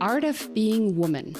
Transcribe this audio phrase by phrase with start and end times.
[0.00, 1.32] Art of Being Woman.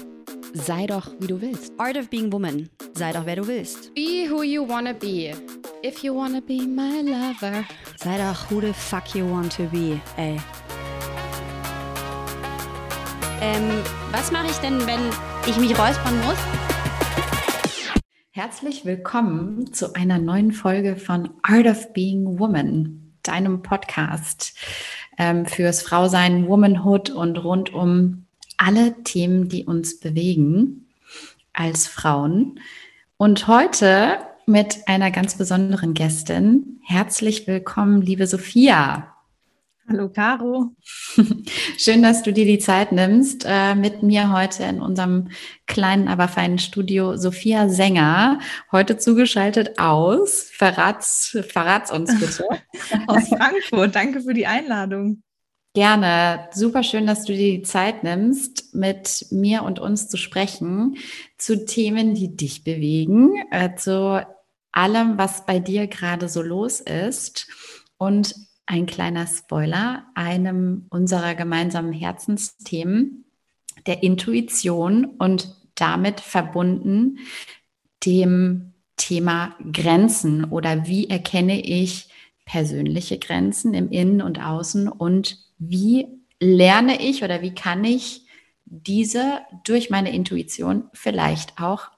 [0.53, 1.71] Sei doch, wie du willst.
[1.77, 2.69] Art of Being Woman.
[2.93, 3.93] Sei doch, wer du willst.
[3.95, 5.33] Be who you wanna be.
[5.81, 7.63] If you wanna be my lover.
[7.95, 10.37] Sei doch, who the fuck you want to be, ey.
[13.39, 13.81] Ähm,
[14.11, 14.99] was mache ich denn, wenn
[15.47, 16.37] ich mich räuspern muss?
[18.31, 24.53] Herzlich willkommen zu einer neuen Folge von Art of Being Woman, deinem Podcast
[25.17, 28.25] ähm, fürs Frausein, Womanhood und rund um
[28.59, 30.87] alle Themen, die uns bewegen
[31.53, 32.59] als Frauen.
[33.17, 36.79] Und heute mit einer ganz besonderen Gästin.
[36.85, 39.15] Herzlich willkommen, liebe Sophia.
[39.87, 40.75] Hallo Caro.
[41.77, 45.29] Schön, dass du dir die Zeit nimmst, äh, mit mir heute in unserem
[45.65, 47.17] kleinen, aber feinen Studio.
[47.17, 48.39] Sophia Sänger,
[48.71, 50.43] heute zugeschaltet aus.
[50.51, 52.45] Verrat's, verrat's uns bitte.
[53.07, 53.95] aus Frankfurt.
[53.95, 55.23] Danke für die Einladung.
[55.75, 56.49] Gerne.
[56.51, 60.97] Super schön, dass du dir die Zeit nimmst, mit mir und uns zu sprechen
[61.37, 64.25] zu Themen, die dich bewegen, äh, zu
[64.71, 67.47] allem, was bei dir gerade so los ist
[67.97, 73.25] und ein kleiner Spoiler, einem unserer gemeinsamen Herzensthemen,
[73.85, 77.19] der Intuition und damit verbunden
[78.05, 82.09] dem Thema Grenzen oder wie erkenne ich
[82.45, 86.07] persönliche Grenzen im Innen und Außen und wie
[86.39, 88.25] lerne ich oder wie kann ich
[88.65, 91.89] diese durch meine Intuition vielleicht auch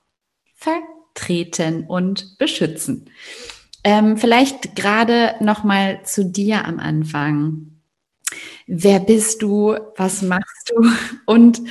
[0.56, 3.10] vertreten und beschützen.
[3.84, 7.72] Ähm, vielleicht gerade noch mal zu dir am Anfang.
[8.68, 9.76] Wer bist du?
[9.98, 10.90] Was machst du?
[11.26, 11.62] Und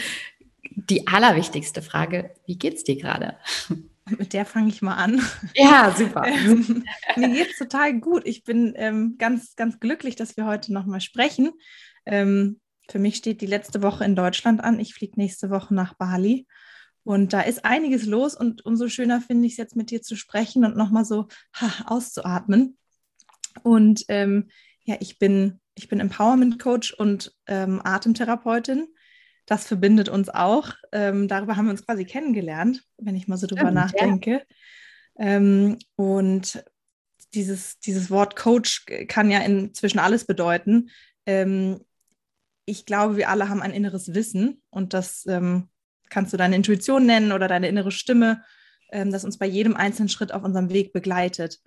[0.74, 3.36] die allerwichtigste Frage: Wie geht's dir gerade?
[4.06, 5.20] Mit der fange ich mal an.
[5.54, 6.24] Ja, super.
[6.26, 6.84] Ähm,
[7.16, 8.22] mir geht's total gut.
[8.26, 11.52] Ich bin ähm, ganz, ganz glücklich, dass wir heute noch mal sprechen.
[12.06, 14.80] Ähm, für mich steht die letzte Woche in Deutschland an.
[14.80, 16.46] Ich fliege nächste Woche nach Bali.
[17.04, 20.16] Und da ist einiges los und umso schöner finde ich es jetzt mit dir zu
[20.16, 22.76] sprechen und nochmal so ha, auszuatmen.
[23.62, 24.50] Und ähm,
[24.84, 28.88] ja, ich bin, ich bin Empowerment Coach und ähm, Atemtherapeutin.
[29.50, 30.74] Das verbindet uns auch.
[30.92, 34.30] Ähm, darüber haben wir uns quasi kennengelernt, wenn ich mal so drüber Stimmt, nachdenke.
[35.18, 35.26] Ja.
[35.26, 36.64] Ähm, und
[37.34, 40.90] dieses, dieses Wort Coach kann ja inzwischen alles bedeuten.
[41.26, 41.80] Ähm,
[42.64, 45.68] ich glaube, wir alle haben ein inneres Wissen und das ähm,
[46.10, 48.44] kannst du deine Intuition nennen oder deine innere Stimme,
[48.92, 51.58] ähm, das uns bei jedem einzelnen Schritt auf unserem Weg begleitet.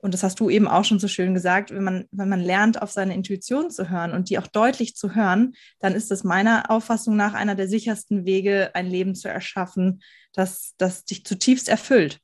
[0.00, 2.80] Und das hast du eben auch schon so schön gesagt, wenn man, wenn man lernt,
[2.80, 6.70] auf seine Intuition zu hören und die auch deutlich zu hören, dann ist das meiner
[6.70, 10.00] Auffassung nach einer der sichersten Wege, ein Leben zu erschaffen,
[10.32, 12.20] das, das dich zutiefst erfüllt.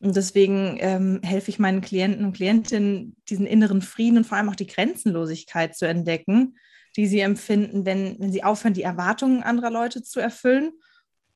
[0.00, 4.48] Und deswegen ähm, helfe ich meinen Klienten und Klientinnen, diesen inneren Frieden und vor allem
[4.48, 6.56] auch die Grenzenlosigkeit zu entdecken,
[6.96, 10.72] die sie empfinden, wenn, wenn sie aufhören, die Erwartungen anderer Leute zu erfüllen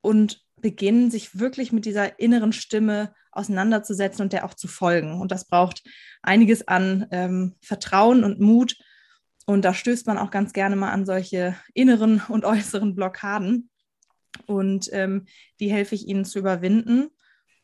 [0.00, 5.21] und beginnen, sich wirklich mit dieser inneren Stimme auseinanderzusetzen und der auch zu folgen.
[5.21, 5.83] Und das braucht
[6.22, 8.77] einiges an ähm, Vertrauen und Mut.
[9.47, 13.71] Und da stößt man auch ganz gerne mal an solche inneren und äußeren Blockaden.
[14.47, 15.27] Und ähm,
[15.61, 17.09] die helfe ich ihnen zu überwinden.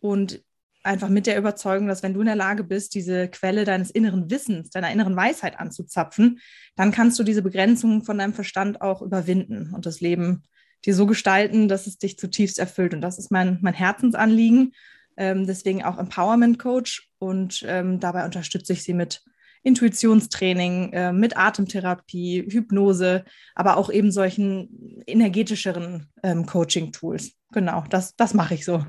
[0.00, 0.42] Und
[0.82, 4.30] einfach mit der Überzeugung, dass wenn du in der Lage bist, diese Quelle deines inneren
[4.30, 6.40] Wissens, deiner inneren Weisheit anzuzapfen,
[6.76, 10.44] dann kannst du diese Begrenzungen von deinem Verstand auch überwinden und das Leben
[10.86, 12.94] dir so gestalten, dass es dich zutiefst erfüllt.
[12.94, 14.72] Und das ist mein, mein Herzensanliegen.
[15.20, 19.22] Ähm, deswegen auch Empowerment Coach und ähm, dabei unterstütze ich sie mit
[19.62, 27.32] Intuitionstraining, äh, mit Atemtherapie, Hypnose, aber auch eben solchen energetischeren ähm, Coaching-Tools.
[27.52, 28.82] Genau, das, das mache ich so.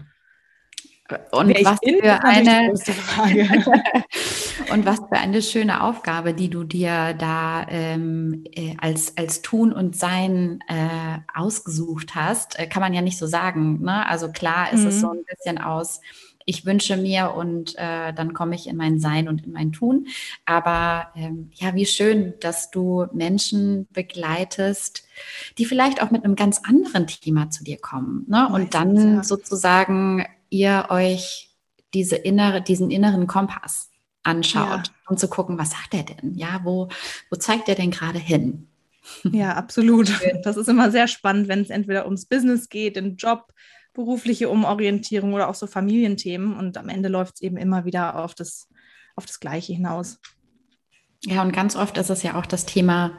[1.31, 2.71] Und Wer was für eine
[4.71, 9.73] und was für eine schöne Aufgabe, die du dir da ähm, äh, als, als Tun
[9.73, 13.81] und Sein äh, ausgesucht hast, äh, kann man ja nicht so sagen.
[13.81, 14.07] Ne?
[14.07, 14.87] Also klar ist mhm.
[14.87, 16.01] es so ein bisschen aus,
[16.45, 20.07] ich wünsche mir und äh, dann komme ich in mein Sein und in mein Tun.
[20.45, 25.03] Aber ähm, ja, wie schön, dass du Menschen begleitest,
[25.57, 28.25] die vielleicht auch mit einem ganz anderen Thema zu dir kommen.
[28.27, 28.49] Ne?
[28.51, 31.49] Und dann sozusagen ihr euch
[31.95, 33.89] diese innere, diesen inneren Kompass
[34.23, 34.93] anschaut, ja.
[35.07, 36.35] um zu gucken, was sagt er denn?
[36.35, 36.89] Ja, wo,
[37.31, 38.67] wo zeigt er denn gerade hin?
[39.23, 40.11] Ja, absolut.
[40.43, 43.51] Das ist immer sehr spannend, wenn es entweder ums Business geht, den Job,
[43.93, 46.55] berufliche Umorientierung oder auch so Familienthemen.
[46.55, 48.69] Und am Ende läuft es eben immer wieder auf das,
[49.15, 50.19] auf das Gleiche hinaus.
[51.25, 53.17] Ja, und ganz oft ist es ja auch das Thema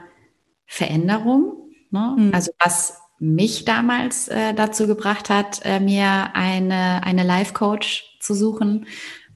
[0.66, 1.68] Veränderung.
[1.90, 2.14] Ne?
[2.16, 2.30] Mhm.
[2.32, 8.86] Also was mich damals äh, dazu gebracht hat, äh, mir eine, eine Life-Coach zu suchen,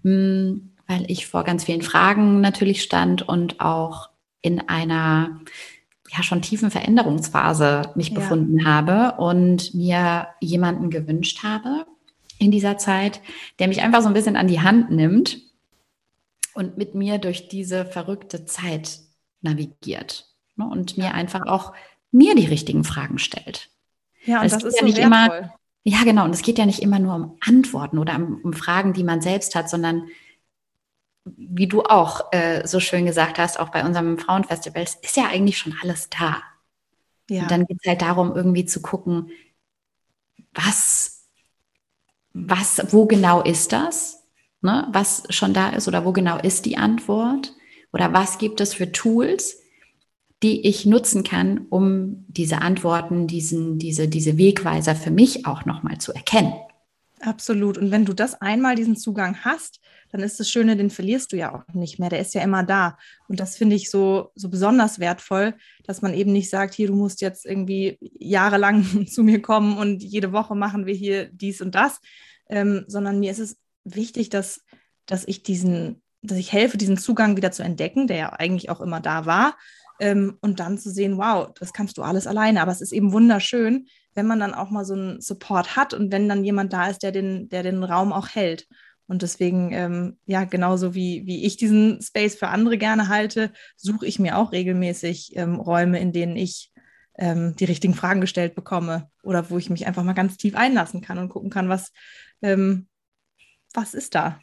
[0.03, 4.11] mh, hm, weil ich vor ganz vielen Fragen natürlich stand und auch
[4.41, 5.41] in einer
[6.09, 8.17] ja schon tiefen Veränderungsphase mich Ja.
[8.17, 11.87] befunden habe und mir jemanden gewünscht habe
[12.39, 13.21] in dieser Zeit,
[13.61, 15.39] der mich einfach so ein bisschen an die Hand nimmt
[16.55, 18.99] und mit mir durch diese verrückte Zeit
[19.43, 20.69] navigiert ne?
[20.69, 21.73] und mir einfach auch
[22.11, 23.71] mir die richtigen Fragen stellt.
[24.27, 25.53] Ja, und Es das ist ja so nicht immer- wertvoll.
[25.89, 26.25] Ja, genau.
[26.25, 29.21] Und es geht ja nicht immer nur um Antworten oder um, um Fragen, die man
[29.21, 30.09] selbst hat, sondern
[31.25, 35.27] wie du auch äh, so schön gesagt hast, auch bei unserem Frauenfestival, es ist ja
[35.29, 36.43] eigentlich schon alles da.
[37.31, 37.43] Ja.
[37.43, 39.31] Und dann geht es halt darum, irgendwie zu gucken,
[40.55, 41.27] was,
[42.33, 44.25] was, wo genau ist das?
[44.63, 44.89] Ne?
[44.91, 47.53] Was schon da ist oder wo genau ist die Antwort?
[47.93, 49.61] Oder was gibt es für Tools,
[50.43, 55.99] die ich nutzen kann, um diese Antworten, diesen, diese, diese Wegweiser für mich auch nochmal
[55.99, 56.53] zu erkennen?
[57.21, 57.79] Absolut.
[57.79, 59.81] Und wenn du das einmal diesen Zugang hast,
[60.13, 62.11] dann ist das Schöne, den verlierst du ja auch nicht mehr.
[62.11, 62.99] Der ist ja immer da.
[63.27, 65.55] Und das finde ich so, so besonders wertvoll,
[65.85, 70.03] dass man eben nicht sagt, hier, du musst jetzt irgendwie jahrelang zu mir kommen und
[70.03, 72.01] jede Woche machen wir hier dies und das,
[72.49, 74.63] ähm, sondern mir ist es wichtig, dass,
[75.07, 78.81] dass ich diesen, dass ich helfe, diesen Zugang wieder zu entdecken, der ja eigentlich auch
[78.81, 79.57] immer da war.
[80.01, 82.61] Ähm, und dann zu sehen, wow, das kannst du alles alleine.
[82.61, 86.13] Aber es ist eben wunderschön, wenn man dann auch mal so einen Support hat und
[86.13, 88.67] wenn dann jemand da ist, der den, der den Raum auch hält.
[89.09, 94.07] Und deswegen, ähm, ja, genauso wie, wie ich diesen Space für andere gerne halte, suche
[94.07, 96.73] ich mir auch regelmäßig ähm, Räume, in denen ich
[97.19, 101.03] ähm, die richtigen Fragen gestellt bekomme oder wo ich mich einfach mal ganz tief einlassen
[101.03, 101.93] kann und gucken kann, was,
[102.43, 102.89] ähm,
[103.75, 104.41] was ist da.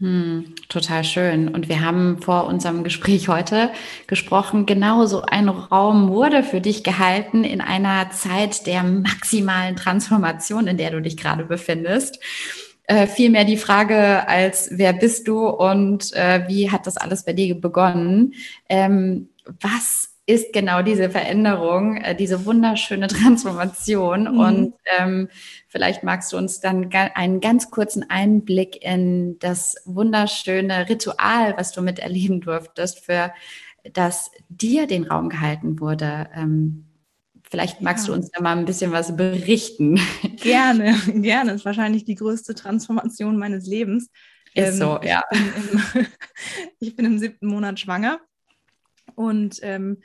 [0.00, 1.48] Hm, total schön.
[1.48, 3.70] Und wir haben vor unserem Gespräch heute
[4.06, 10.66] gesprochen, genau so ein Raum wurde für dich gehalten in einer Zeit der maximalen Transformation,
[10.68, 12.18] in der du dich gerade befindest.
[12.84, 17.34] Äh, vielmehr die Frage als, wer bist du und äh, wie hat das alles bei
[17.34, 18.32] dir begonnen?
[18.70, 19.28] Ähm,
[19.60, 24.32] was ist genau diese Veränderung, äh, diese wunderschöne Transformation?
[24.32, 24.40] Mhm.
[24.40, 25.28] Und ähm,
[25.68, 31.82] vielleicht magst du uns dann einen ganz kurzen Einblick in das wunderschöne Ritual, was du
[31.82, 33.32] miterleben durftest, für
[33.92, 36.28] das dir den Raum gehalten wurde.
[36.34, 36.86] Ähm,
[37.50, 38.12] vielleicht magst Ja.
[38.14, 39.98] du uns da mal ein bisschen was berichten.
[40.36, 41.52] Gerne, gerne.
[41.52, 44.10] Das ist wahrscheinlich die größte Transformation meines Lebens.
[44.54, 45.22] Ist so, ich ja.
[45.30, 45.42] Bin
[45.72, 46.06] im,
[46.80, 48.20] ich bin im siebten Monat schwanger
[49.20, 49.98] und ähm,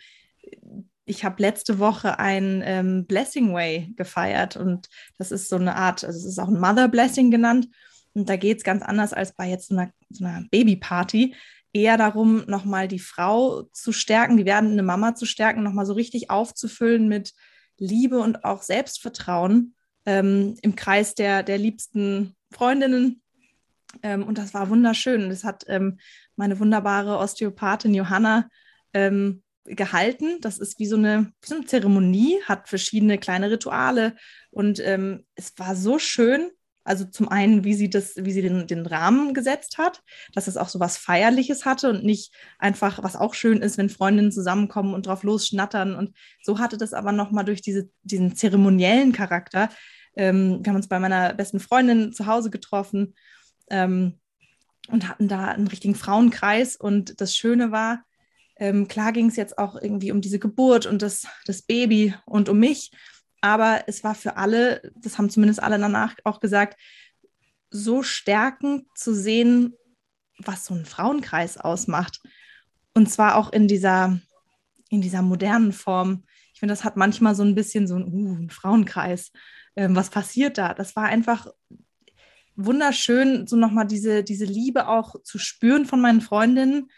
[1.05, 6.03] ich habe letzte Woche ein ähm, Blessing Way gefeiert und das ist so eine Art,
[6.03, 7.69] also es ist auch ein Mother Blessing genannt
[8.13, 11.33] und da geht es ganz anders als bei jetzt so einer, so einer Babyparty.
[11.71, 16.29] Eher darum, nochmal die Frau zu stärken, die werdende Mama zu stärken, nochmal so richtig
[16.29, 17.33] aufzufüllen mit
[17.77, 19.75] Liebe und auch Selbstvertrauen
[20.05, 23.21] ähm, im Kreis der, der liebsten Freundinnen.
[24.03, 25.23] Ähm, und das war wunderschön.
[25.23, 25.99] Und das hat ähm,
[26.35, 28.49] meine wunderbare Osteopathin Johanna
[28.95, 30.39] ähm, gehalten.
[30.41, 34.15] Das ist wie so, eine, wie so eine Zeremonie, hat verschiedene kleine Rituale.
[34.51, 36.49] Und ähm, es war so schön.
[36.87, 40.03] Also zum einen, wie sie das, wie sie den, den Rahmen gesetzt hat,
[40.33, 43.89] dass es auch so was Feierliches hatte und nicht einfach, was auch schön ist, wenn
[43.89, 45.95] Freundinnen zusammenkommen und drauf losschnattern.
[45.95, 49.69] Und so hatte das aber nochmal durch diese, diesen zeremoniellen Charakter.
[50.15, 53.15] Ähm, wir haben uns bei meiner besten Freundin zu Hause getroffen
[53.71, 54.19] ähm,
[54.87, 56.75] und hatten da einen richtigen Frauenkreis.
[56.75, 58.03] Und das Schöne war,
[58.57, 62.49] ähm, klar ging es jetzt auch irgendwie um diese Geburt und das, das Baby und
[62.49, 62.91] um mich.
[63.41, 66.79] Aber es war für alle, das haben zumindest alle danach auch gesagt,
[67.69, 69.73] so stärkend zu sehen,
[70.37, 72.21] was so ein Frauenkreis ausmacht.
[72.93, 74.19] Und zwar auch in dieser,
[74.89, 76.23] in dieser modernen Form.
[76.53, 79.31] Ich finde, das hat manchmal so ein bisschen so ein, uh, ein Frauenkreis.
[79.75, 80.73] Ähm, was passiert da?
[80.73, 81.47] Das war einfach
[82.55, 86.89] wunderschön, so nochmal diese, diese Liebe auch zu spüren von meinen Freundinnen.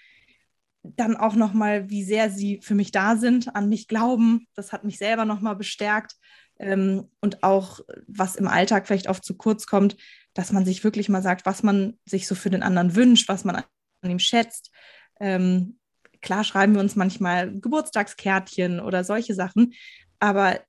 [0.83, 4.47] Dann auch nochmal, wie sehr sie für mich da sind, an mich glauben.
[4.55, 6.15] Das hat mich selber nochmal bestärkt.
[6.59, 9.97] Ähm, und auch, was im Alltag vielleicht oft zu kurz kommt,
[10.33, 13.43] dass man sich wirklich mal sagt, was man sich so für den anderen wünscht, was
[13.43, 14.71] man an ihm schätzt.
[15.19, 15.77] Ähm,
[16.21, 19.73] klar schreiben wir uns manchmal Geburtstagskärtchen oder solche Sachen,
[20.19, 20.59] aber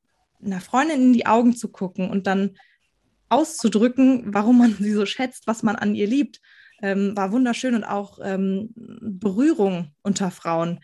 [0.44, 2.56] einer Freundin in die Augen zu gucken und dann
[3.28, 6.40] auszudrücken, warum man sie so schätzt, was man an ihr liebt,
[6.82, 10.80] ähm, war wunderschön und auch ähm, Berührung unter Frauen.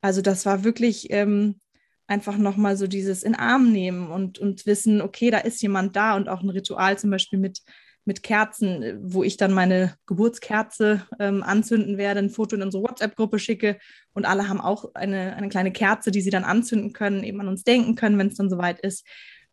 [0.00, 1.60] Also das war wirklich ähm,
[2.06, 6.16] einfach nochmal so dieses in Arm nehmen und, und wissen, okay, da ist jemand da
[6.16, 7.62] und auch ein Ritual zum Beispiel mit,
[8.04, 13.38] mit Kerzen, wo ich dann meine Geburtskerze ähm, anzünden werde, ein Foto in unsere WhatsApp-Gruppe
[13.38, 13.78] schicke
[14.12, 17.48] und alle haben auch eine, eine kleine Kerze, die sie dann anzünden können, eben an
[17.48, 19.04] uns denken können, wenn es dann soweit ist.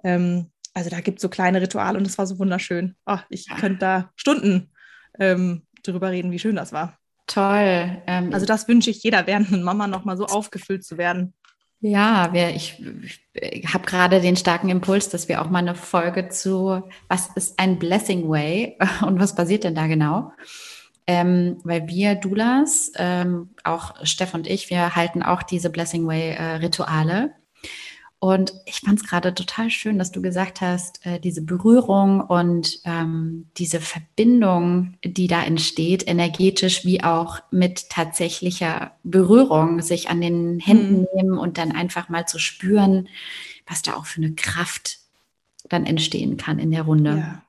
[0.03, 2.95] Ähm, also da gibt es so kleine Rituale und das war so wunderschön.
[3.05, 4.71] Oh, ich könnte da Stunden
[5.19, 6.98] ähm, drüber reden, wie schön das war.
[7.28, 8.02] Toll.
[8.08, 11.34] Ähm, Also das wünsche ich jeder werdenden Mama nochmal so aufgefüllt zu werden.
[11.86, 12.82] Ja, wir, ich,
[13.34, 17.60] ich habe gerade den starken Impuls, dass wir auch mal eine Folge zu, was ist
[17.60, 20.32] ein Blessing Way und was passiert denn da genau?
[21.06, 26.36] Ähm, weil wir Doulas, ähm, auch Steff und ich, wir halten auch diese Blessing Way
[26.36, 27.34] äh, Rituale.
[28.24, 32.80] Und ich fand es gerade total schön, dass du gesagt hast, äh, diese Berührung und
[32.86, 40.62] ähm, diese Verbindung, die da entsteht, energetisch wie auch mit tatsächlicher Berührung, sich an den
[40.62, 41.08] Händen mhm.
[41.13, 43.10] nehmen und dann einfach mal zu spüren,
[43.68, 45.00] was da auch für eine Kraft
[45.68, 47.18] dann entstehen kann in der Runde.
[47.18, 47.44] Ja.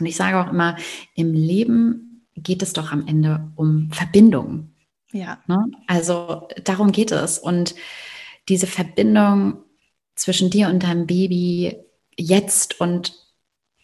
[0.00, 0.78] Und ich sage auch immer,
[1.14, 4.70] im Leben geht es doch am Ende um Verbindung.
[5.12, 5.40] Ja.
[5.46, 5.70] Ne?
[5.86, 7.38] Also darum geht es.
[7.38, 7.74] Und
[8.48, 9.58] diese Verbindung
[10.16, 11.76] zwischen dir und deinem Baby
[12.16, 13.14] jetzt und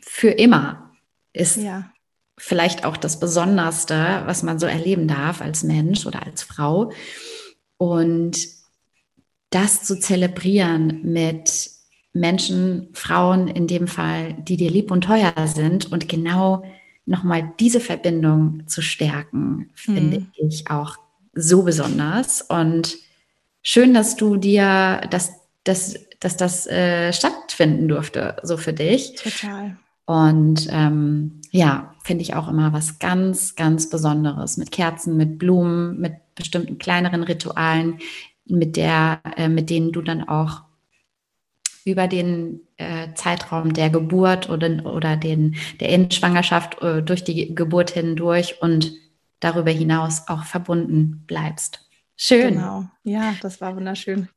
[0.00, 0.90] für immer
[1.32, 1.92] ist ja.
[2.36, 6.92] vielleicht auch das Besonderste, was man so erleben darf als Mensch oder als Frau.
[7.76, 8.36] Und
[9.50, 11.70] das zu zelebrieren mit
[12.12, 16.64] Menschen, Frauen in dem Fall, die dir lieb und teuer sind und genau
[17.06, 20.32] nochmal diese Verbindung zu stärken, finde mhm.
[20.36, 20.96] ich auch
[21.34, 22.42] so besonders.
[22.42, 22.98] Und
[23.62, 25.32] schön, dass du dir, dass,
[25.64, 29.14] dass dass das äh, stattfinden durfte, so für dich.
[29.16, 29.76] Total.
[30.04, 36.00] Und ähm, ja, finde ich auch immer was ganz, ganz Besonderes mit Kerzen, mit Blumen,
[36.00, 37.98] mit bestimmten kleineren Ritualen,
[38.44, 40.62] mit der, äh, mit denen du dann auch
[41.84, 47.90] über den äh, Zeitraum der Geburt oder, oder den, der Endschwangerschaft äh, durch die Geburt
[47.90, 48.92] hindurch und
[49.40, 51.88] darüber hinaus auch verbunden bleibst.
[52.16, 52.54] Schön.
[52.54, 54.28] Genau, ja, das war wunderschön.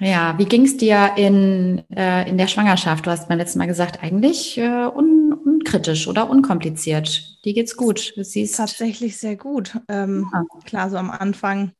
[0.00, 3.06] Ja, wie ging es dir in, äh, in der Schwangerschaft?
[3.06, 7.44] Du hast beim letzten Mal gesagt, eigentlich äh, un, unkritisch oder unkompliziert.
[7.44, 8.12] Dir geht's gut.
[8.16, 9.78] Sie ist tatsächlich sehr gut.
[9.88, 10.44] Ähm, ja.
[10.64, 11.72] Klar, so am Anfang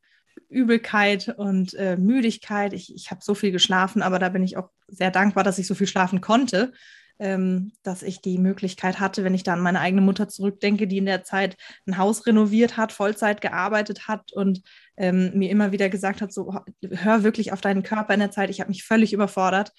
[0.49, 2.73] Übelkeit und äh, Müdigkeit.
[2.73, 5.66] Ich, ich habe so viel geschlafen, aber da bin ich auch sehr dankbar, dass ich
[5.66, 6.73] so viel schlafen konnte
[7.18, 10.99] ähm, dass ich die Möglichkeit hatte, wenn ich da an meine eigene Mutter zurückdenke, die
[10.99, 11.56] in der Zeit
[11.87, 14.62] ein Haus renoviert hat, Vollzeit gearbeitet hat und
[14.96, 16.54] ähm, mir immer wieder gesagt hat, so
[16.90, 18.50] hör wirklich auf deinen Körper in der Zeit.
[18.50, 19.73] Ich habe mich völlig überfordert.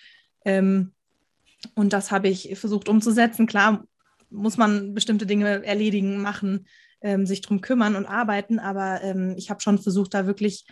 [0.45, 0.93] Ähm,
[1.75, 3.47] und das habe ich versucht umzusetzen.
[3.47, 3.85] Klar
[4.29, 6.67] muss man bestimmte Dinge erledigen, machen,
[7.01, 10.65] ähm, sich drum kümmern und arbeiten, aber ähm, ich habe schon versucht, da wirklich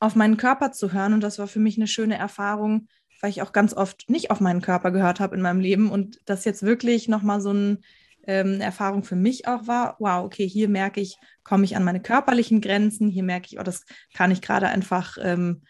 [0.00, 2.88] auf meinen Körper zu hören und das war für mich eine schöne Erfahrung,
[3.20, 6.20] weil ich auch ganz oft nicht auf meinen Körper gehört habe in meinem Leben und
[6.24, 7.78] das jetzt wirklich nochmal so eine
[8.26, 12.00] ähm, Erfahrung für mich auch war, wow, okay, hier merke ich, komme ich an meine
[12.00, 13.84] körperlichen Grenzen, hier merke ich, oh, das
[14.14, 15.62] kann ich gerade einfach ähm,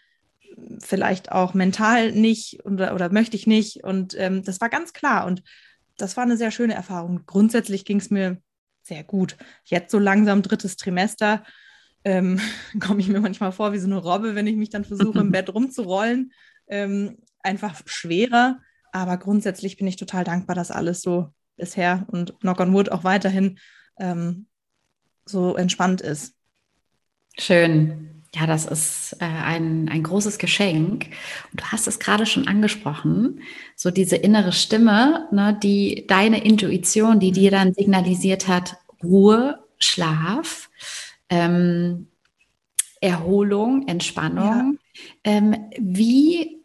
[0.79, 5.25] vielleicht auch mental nicht oder, oder möchte ich nicht und ähm, das war ganz klar
[5.25, 5.41] und
[5.97, 7.25] das war eine sehr schöne Erfahrung.
[7.25, 8.41] Grundsätzlich ging es mir
[8.81, 9.37] sehr gut.
[9.65, 11.43] Jetzt so langsam drittes Trimester
[12.03, 12.39] ähm,
[12.79, 15.31] komme ich mir manchmal vor wie so eine Robbe, wenn ich mich dann versuche, im
[15.31, 16.31] Bett rumzurollen.
[17.41, 18.59] Einfach schwerer.
[18.91, 23.03] Aber grundsätzlich bin ich total dankbar, dass alles so bisher und Knock on Wood auch
[23.03, 23.59] weiterhin
[23.99, 24.47] ähm,
[25.25, 26.35] so entspannt ist.
[27.37, 28.23] Schön.
[28.35, 31.07] Ja, das ist äh, ein, ein großes Geschenk.
[31.51, 33.41] Und du hast es gerade schon angesprochen,
[33.75, 40.69] so diese innere Stimme, ne, die deine Intuition, die dir dann signalisiert hat, Ruhe, Schlaf,
[41.29, 42.07] ähm,
[43.01, 44.77] Erholung, Entspannung.
[45.25, 45.31] Ja.
[45.31, 46.58] Ähm, wie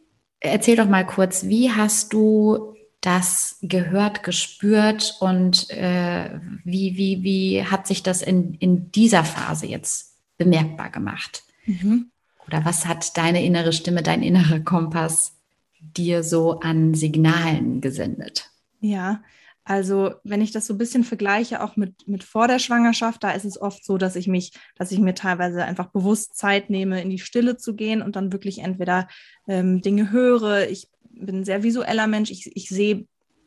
[0.45, 7.65] Erzähl doch mal kurz, wie hast du das gehört, gespürt und äh, wie, wie, wie
[7.65, 11.45] hat sich das in, in dieser Phase jetzt bemerkbar gemacht?
[11.65, 12.11] Mhm.
[12.47, 15.35] Oder was hat deine innere Stimme, dein innerer Kompass
[15.81, 18.51] dir so an Signalen gesendet?
[18.81, 19.23] Ja,
[19.65, 23.31] also wenn ich das so ein bisschen vergleiche, auch mit, mit vor der Schwangerschaft, da
[23.31, 27.01] ist es oft so, dass ich mich, dass ich mir teilweise einfach bewusst Zeit nehme,
[27.01, 29.09] in die Stille zu gehen und dann wirklich entweder
[29.49, 30.69] ähm, Dinge höre.
[30.69, 33.07] Ich bin ein sehr visueller Mensch, ich, ich sehe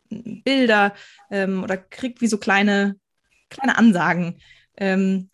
[0.10, 0.94] Bilder
[1.30, 2.96] ähm, oder kriege wie so kleine,
[3.50, 4.40] kleine Ansagen.
[4.78, 5.30] Ähm,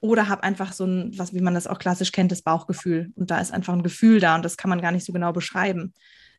[0.00, 3.10] oder habe einfach so ein, was, wie man das auch klassisch kennt, das Bauchgefühl.
[3.16, 5.32] Und da ist einfach ein Gefühl da und das kann man gar nicht so genau
[5.32, 5.92] beschreiben.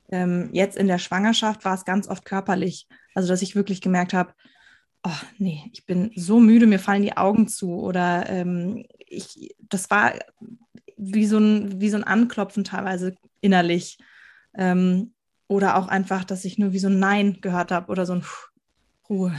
[0.09, 2.87] Ähm, jetzt in der Schwangerschaft war es ganz oft körperlich.
[3.13, 4.33] Also, dass ich wirklich gemerkt habe,
[5.03, 7.73] oh nee, ich bin so müde, mir fallen die Augen zu.
[7.79, 10.13] Oder ähm, ich, das war
[10.97, 13.97] wie so, ein, wie so ein Anklopfen teilweise innerlich.
[14.55, 15.13] Ähm,
[15.47, 18.23] oder auch einfach, dass ich nur wie so ein Nein gehört habe oder so ein
[19.09, 19.33] Ruhe.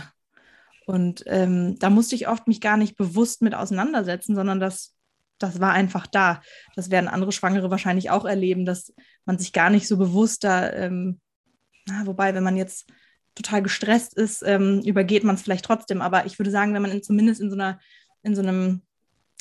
[0.87, 4.97] Und ähm, da musste ich oft mich gar nicht bewusst mit auseinandersetzen, sondern das
[5.41, 6.43] das war einfach da.
[6.77, 8.93] Das werden andere Schwangere wahrscheinlich auch erleben, dass
[9.25, 11.21] man sich gar nicht so bewusst da, ähm,
[11.87, 12.87] na, wobei, wenn man jetzt
[13.35, 16.03] total gestresst ist, ähm, übergeht man es vielleicht trotzdem.
[16.03, 17.79] Aber ich würde sagen, wenn man in, zumindest in so einer,
[18.23, 18.83] in so einem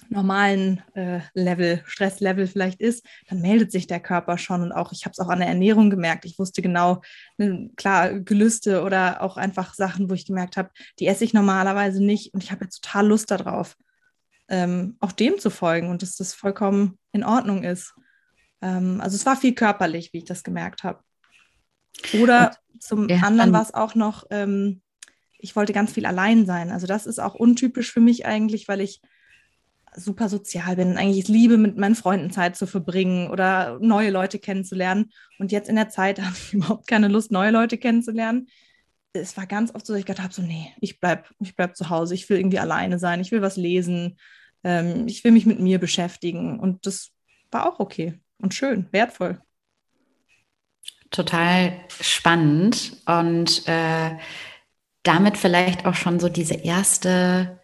[0.08, 4.62] normalen äh, Level, Stresslevel vielleicht ist, dann meldet sich der Körper schon.
[4.62, 6.26] Und auch, ich habe es auch an der Ernährung gemerkt.
[6.26, 7.02] Ich wusste genau,
[7.38, 10.70] ne, klar, Gelüste oder auch einfach Sachen, wo ich gemerkt habe,
[11.00, 13.76] die esse ich normalerweise nicht und ich habe jetzt total Lust darauf,
[14.48, 17.94] ähm, auch dem zu folgen und dass das vollkommen in Ordnung ist.
[18.62, 21.04] Ähm, also es war viel körperlich, wie ich das gemerkt habe.
[22.22, 24.82] Oder und, zum ja, anderen war es auch noch, ähm,
[25.38, 26.72] ich wollte ganz viel allein sein.
[26.72, 29.02] Also das ist auch untypisch für mich eigentlich, weil ich
[29.96, 35.12] super sozial bin, eigentlich liebe, mit meinen Freunden Zeit zu verbringen oder neue Leute kennenzulernen.
[35.40, 38.48] Und jetzt in der Zeit habe ich überhaupt keine Lust, neue Leute kennenzulernen.
[39.14, 41.76] Es war ganz oft so, dass ich gedacht habe, so, nee, ich bleibe ich bleib
[41.76, 44.20] zu Hause, ich will irgendwie alleine sein, ich will was lesen,
[44.64, 46.60] ähm, ich will mich mit mir beschäftigen.
[46.60, 47.10] Und das
[47.50, 49.42] war auch okay und schön, wertvoll.
[51.12, 54.12] Total spannend und äh,
[55.04, 57.60] damit vielleicht auch schon so diese erste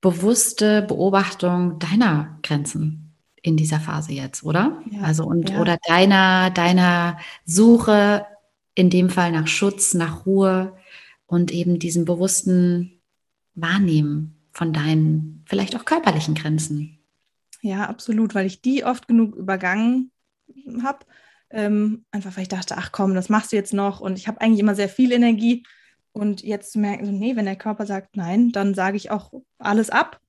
[0.00, 4.82] bewusste Beobachtung deiner Grenzen in dieser Phase jetzt, oder?
[4.90, 5.60] Ja, also und ja.
[5.60, 8.26] oder deiner, deiner Suche
[8.74, 10.76] in dem Fall nach Schutz, nach Ruhe
[11.26, 13.00] und eben diesem bewussten
[13.54, 16.98] Wahrnehmen von deinen vielleicht auch körperlichen Grenzen.
[17.62, 20.10] Ja, absolut, weil ich die oft genug übergangen
[20.82, 21.04] habe.
[21.50, 24.00] Ähm, einfach weil ich dachte, ach komm, das machst du jetzt noch.
[24.00, 25.64] Und ich habe eigentlich immer sehr viel Energie
[26.12, 29.32] und jetzt zu merken, so, nee, wenn der Körper sagt nein, dann sage ich auch
[29.58, 30.20] alles ab,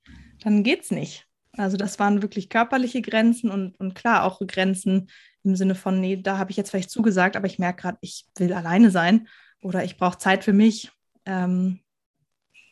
[0.44, 1.28] dann geht's nicht.
[1.58, 5.10] Also das waren wirklich körperliche Grenzen und, und klar auch Grenzen
[5.44, 8.26] im Sinne von, nee, da habe ich jetzt vielleicht zugesagt, aber ich merke gerade, ich
[8.38, 9.28] will alleine sein
[9.62, 10.92] oder ich brauche Zeit für mich.
[11.26, 11.80] Ähm,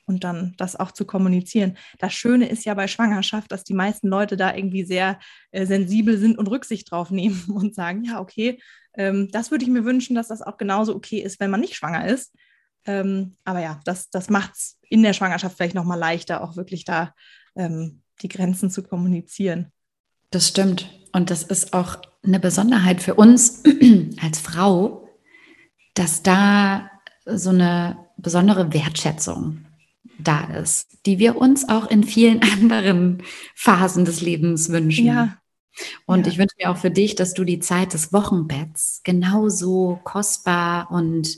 [0.10, 1.78] und dann das auch zu kommunizieren.
[2.00, 5.20] Das Schöne ist ja bei Schwangerschaft, dass die meisten Leute da irgendwie sehr
[5.52, 8.60] äh, sensibel sind und Rücksicht drauf nehmen und sagen, ja, okay,
[8.96, 11.76] ähm, das würde ich mir wünschen, dass das auch genauso okay ist, wenn man nicht
[11.76, 12.36] schwanger ist.
[12.86, 16.86] Ähm, aber ja, das, das macht es in der Schwangerschaft vielleicht nochmal leichter, auch wirklich
[16.86, 17.14] da
[17.56, 19.72] ähm, die Grenzen zu kommunizieren.
[20.32, 20.90] Das stimmt.
[21.12, 23.64] Und das ist auch eine Besonderheit für uns
[24.22, 25.08] als Frau,
[25.94, 26.90] dass da
[27.26, 29.66] so eine besondere Wertschätzung
[30.20, 33.24] da ist, die wir uns auch in vielen anderen
[33.56, 35.06] Phasen des Lebens wünschen.
[35.06, 35.38] Ja.
[36.06, 36.32] Und ja.
[36.32, 41.38] ich wünsche mir auch für dich, dass du die Zeit des Wochenbetts genauso kostbar und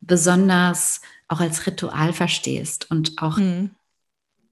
[0.00, 3.70] besonders auch als Ritual verstehst und auch mhm.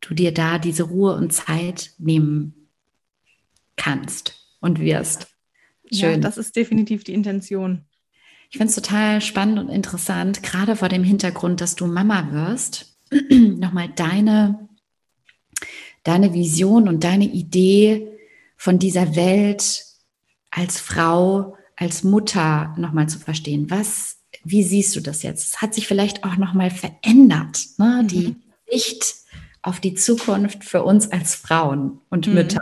[0.00, 2.68] du dir da diese Ruhe und Zeit nehmen
[3.76, 5.28] kannst und wirst.
[5.92, 6.14] Schön.
[6.14, 7.84] Ja, das ist definitiv die Intention.
[8.50, 12.95] Ich finde es total spannend und interessant, gerade vor dem Hintergrund, dass du Mama wirst,
[13.30, 14.68] nochmal deine,
[16.02, 18.08] deine Vision und deine Idee
[18.56, 19.84] von dieser Welt
[20.50, 23.70] als Frau, als Mutter nochmal zu verstehen.
[23.70, 24.16] Was
[24.48, 25.54] wie siehst du das jetzt?
[25.54, 28.02] Es hat sich vielleicht auch nochmal verändert, ne?
[28.02, 28.08] Mhm.
[28.08, 28.36] die
[28.70, 29.14] Sicht
[29.62, 32.34] auf die Zukunft für uns als Frauen und mhm.
[32.34, 32.60] Mütter.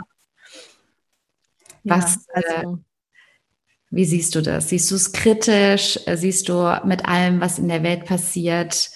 [1.83, 2.73] Was, ja, also.
[2.73, 2.77] äh,
[3.91, 4.69] wie siehst du das?
[4.69, 5.99] Siehst du es kritisch?
[6.15, 8.89] Siehst du mit allem, was in der Welt passiert,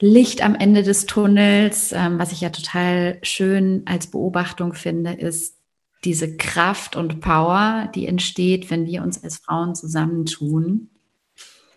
[0.00, 1.92] Licht am Ende des Tunnels?
[1.92, 5.58] Ähm, was ich ja total schön als Beobachtung finde, ist
[6.04, 10.90] diese Kraft und Power, die entsteht, wenn wir uns als Frauen zusammentun.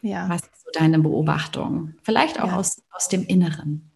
[0.02, 0.30] Ja.
[0.30, 1.96] Was ist so deine Beobachtung?
[2.04, 2.58] Vielleicht auch ja.
[2.58, 3.92] aus, aus dem Inneren.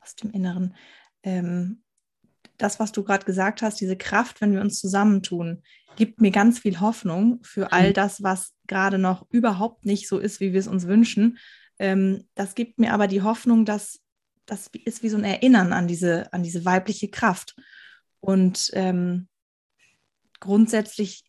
[0.00, 0.74] Aus dem Inneren.
[1.22, 1.82] Ähm,
[2.58, 5.62] das, was du gerade gesagt hast, diese Kraft, wenn wir uns zusammentun,
[5.96, 7.94] gibt mir ganz viel Hoffnung für all mhm.
[7.94, 11.38] das, was gerade noch überhaupt nicht so ist, wie wir es uns wünschen.
[11.78, 14.00] Ähm, das gibt mir aber die Hoffnung, dass
[14.46, 17.56] das ist wie so ein Erinnern an diese, an diese weibliche Kraft.
[18.20, 19.28] Und ähm,
[20.40, 21.24] grundsätzlich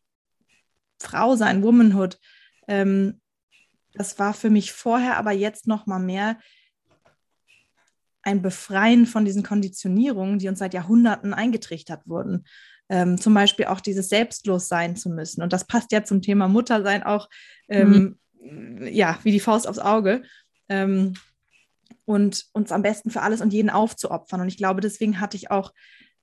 [0.99, 2.19] Frau sein, Womanhood,
[2.67, 3.19] ähm,
[3.93, 6.37] das war für mich vorher, aber jetzt noch mal mehr
[8.21, 12.45] ein Befreien von diesen Konditionierungen, die uns seit Jahrhunderten eingetrichtert wurden.
[12.89, 15.41] Ähm, zum Beispiel auch dieses selbstlos sein zu müssen.
[15.41, 17.29] Und das passt ja zum Thema Muttersein auch,
[17.67, 18.19] ähm, mhm.
[18.39, 20.23] Ja, wie die Faust aufs Auge.
[20.69, 21.13] Ähm,
[22.05, 24.41] und uns am besten für alles und jeden aufzuopfern.
[24.41, 25.73] Und ich glaube, deswegen hatte ich auch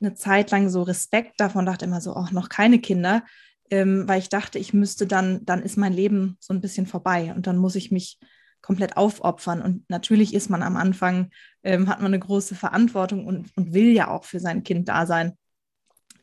[0.00, 3.24] eine Zeit lang so Respekt davon, dachte immer so, auch noch keine Kinder,
[3.70, 7.33] ähm, weil ich dachte, ich müsste dann, dann ist mein Leben so ein bisschen vorbei
[7.35, 8.18] und dann muss ich mich
[8.62, 9.61] komplett aufopfern.
[9.61, 11.31] Und natürlich ist man am Anfang,
[11.62, 15.05] ähm, hat man eine große Verantwortung und, und will ja auch für sein Kind da
[15.07, 15.37] sein.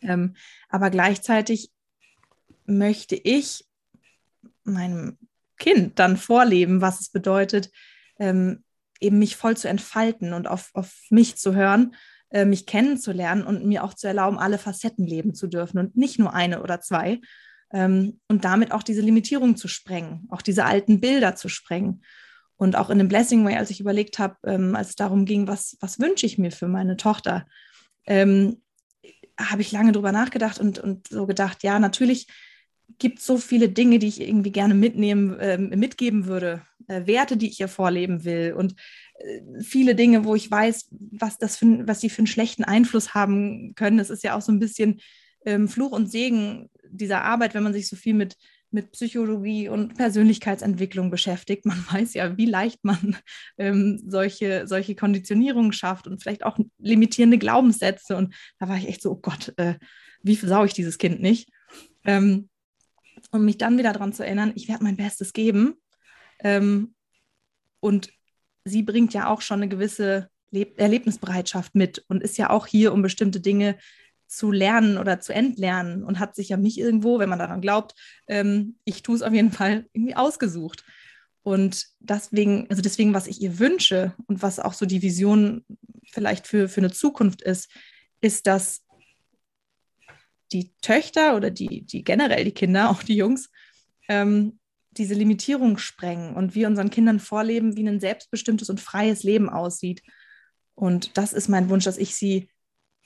[0.02, 0.36] Ähm,
[0.70, 1.72] aber gleichzeitig
[2.66, 3.66] möchte ich
[4.64, 5.18] meinem
[5.62, 7.72] Kind dann vorleben, was es bedeutet,
[8.20, 8.64] ähm,
[9.00, 11.96] eben mich voll zu entfalten und auf, auf mich zu hören
[12.32, 16.18] äh, mich kennenzulernen und mir auch zu erlauben, alle Facetten leben zu dürfen und nicht
[16.18, 17.20] nur eine oder zwei.
[17.74, 22.04] Ähm, und damit auch diese Limitierung zu sprengen, auch diese alten Bilder zu sprengen.
[22.56, 25.48] Und auch in dem Blessing Way, als ich überlegt habe, ähm, als es darum ging,
[25.48, 27.46] was, was wünsche ich mir für meine Tochter,
[28.06, 28.62] ähm,
[29.38, 32.28] habe ich lange drüber nachgedacht und, und so gedacht, ja, natürlich
[33.00, 37.48] gibt so viele Dinge, die ich irgendwie gerne mitnehmen, äh, mitgeben würde, äh, Werte, die
[37.48, 38.76] ich ihr vorleben will und
[39.20, 43.14] äh, viele Dinge, wo ich weiß, was das für, was sie für einen schlechten Einfluss
[43.14, 44.00] haben können.
[44.00, 45.00] Es ist ja auch so ein bisschen
[45.46, 48.36] ähm, Fluch und Segen dieser Arbeit, wenn man sich so viel mit
[48.72, 51.66] mit Psychologie und Persönlichkeitsentwicklung beschäftigt.
[51.66, 53.18] Man weiß ja, wie leicht man
[53.58, 58.16] ähm, solche, solche Konditionierungen schafft und vielleicht auch limitierende Glaubenssätze.
[58.16, 59.76] Und da war ich echt so, oh Gott, äh,
[60.24, 61.50] wie versau ich dieses Kind nicht?
[62.06, 62.50] Ähm,
[63.32, 65.76] und mich dann wieder daran zu erinnern, ich werde mein Bestes geben.
[66.40, 66.96] Ähm,
[67.80, 68.12] und
[68.66, 72.94] sie bringt ja auch schon eine gewisse Leb Erlebnisbereitschaft mit und ist ja auch hier,
[72.94, 73.78] um bestimmte Dinge
[74.28, 77.96] zu lernen oder zu entlernen und hat sich ja mich irgendwo, wenn man daran glaubt,
[78.28, 80.86] ähm, ich tue es auf jeden Fall irgendwie ausgesucht.
[81.44, 85.66] Und deswegen, also deswegen, was ich ihr wünsche und was auch so die Vision
[86.12, 87.70] vielleicht für, für eine Zukunft ist,
[88.22, 88.84] ist, dass
[90.54, 93.50] die Töchter oder die, die generell die Kinder, auch die Jungs,
[94.08, 94.60] ähm,
[94.92, 100.02] diese Limitierung sprengen und wir unseren Kindern vorleben, wie ein selbstbestimmtes und freies Leben aussieht.
[100.76, 102.50] Und das ist mein Wunsch, dass ich sie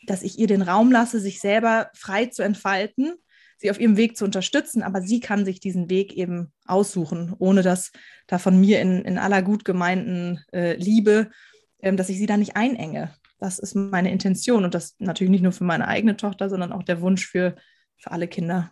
[0.06, 3.14] dass ich ihr den Raum lasse, sich selber frei zu entfalten,
[3.58, 7.62] sie auf ihrem Weg zu unterstützen, aber sie kann sich diesen Weg eben aussuchen, ohne
[7.62, 7.92] dass
[8.28, 11.32] da von mir in, in aller gut gemeinten äh, Liebe,
[11.80, 13.14] ähm, dass ich sie da nicht einenge.
[13.40, 16.84] Das ist meine Intention und das natürlich nicht nur für meine eigene Tochter, sondern auch
[16.84, 17.56] der Wunsch für,
[17.98, 18.72] für alle Kinder.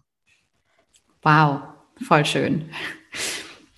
[1.21, 1.61] Wow,
[2.01, 2.69] voll schön.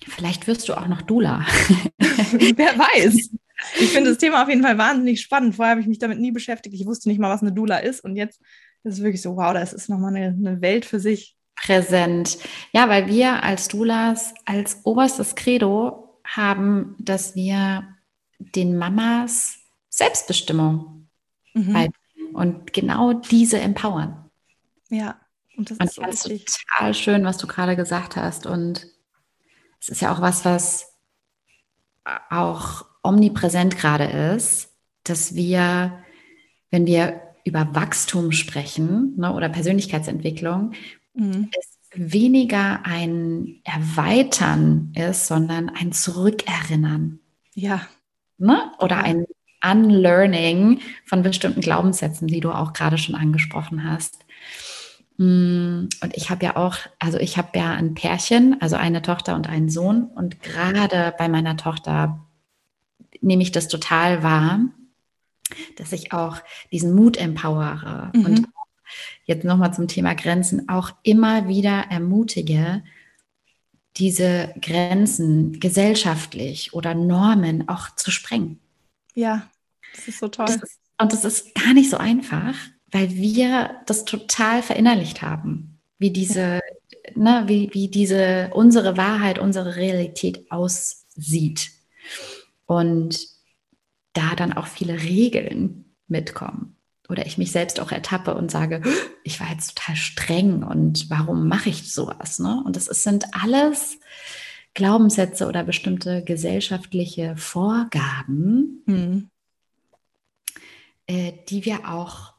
[0.06, 1.44] Vielleicht wirst du auch noch Dula.
[1.98, 3.30] Wer weiß.
[3.80, 5.56] Ich finde das Thema auf jeden Fall wahnsinnig spannend.
[5.56, 6.74] Vorher habe ich mich damit nie beschäftigt.
[6.74, 8.04] Ich wusste nicht mal, was eine Dula ist.
[8.04, 8.38] Und jetzt
[8.84, 11.36] ist es wirklich so, wow, das ist nochmal eine, eine Welt für sich.
[11.56, 12.36] Präsent.
[12.72, 17.88] Ja, weil wir als Dulas als oberstes Credo haben, dass wir
[18.38, 19.58] den Mamas
[19.96, 21.08] Selbstbestimmung
[21.54, 21.72] mhm.
[21.72, 24.30] beibringen und genau diese empowern.
[24.90, 25.18] Ja,
[25.56, 28.46] und das und ist so total schön, was du gerade gesagt hast.
[28.46, 28.86] Und
[29.80, 30.92] es ist ja auch was, was
[32.30, 36.04] auch omnipräsent gerade ist, dass wir,
[36.70, 40.74] wenn wir über Wachstum sprechen ne, oder Persönlichkeitsentwicklung,
[41.14, 41.50] mhm.
[41.58, 47.20] es weniger ein Erweitern ist, sondern ein Zurückerinnern.
[47.54, 47.86] Ja.
[48.36, 48.72] Ne?
[48.78, 49.24] Oder ein
[49.70, 54.24] Unlearning von bestimmten Glaubenssätzen, die du auch gerade schon angesprochen hast.
[55.18, 59.34] Mm, und ich habe ja auch, also ich habe ja ein Pärchen, also eine Tochter
[59.34, 60.04] und einen Sohn.
[60.04, 62.20] Und gerade bei meiner Tochter
[63.20, 64.60] nehme ich das total wahr,
[65.76, 66.38] dass ich auch
[66.72, 68.24] diesen Mut empowere mhm.
[68.24, 68.48] und
[69.24, 72.82] jetzt nochmal zum Thema Grenzen auch immer wieder ermutige,
[73.96, 78.60] diese Grenzen gesellschaftlich oder Normen auch zu sprengen.
[79.14, 79.48] Ja,
[79.96, 80.46] das ist so toll.
[80.46, 82.54] Das ist, und das ist gar nicht so einfach,
[82.90, 86.60] weil wir das total verinnerlicht haben, wie diese, ja.
[87.14, 91.70] ne, wie, wie diese unsere Wahrheit, unsere Realität aussieht
[92.66, 93.18] und
[94.12, 96.76] da dann auch viele Regeln mitkommen.
[97.08, 98.82] Oder ich mich selbst auch ertappe und sage,
[99.22, 102.40] ich war jetzt total streng und warum mache ich sowas?
[102.40, 102.62] Ne?
[102.64, 103.98] Und das sind alles
[104.74, 109.28] Glaubenssätze oder bestimmte gesellschaftliche Vorgaben, mhm.
[111.06, 112.34] Äh, die wir auch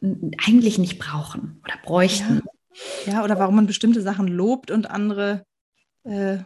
[0.00, 2.42] eigentlich nicht brauchen oder bräuchten.
[3.06, 5.46] Ja, ja oder warum man bestimmte Sachen lobt und andere
[6.04, 6.38] äh,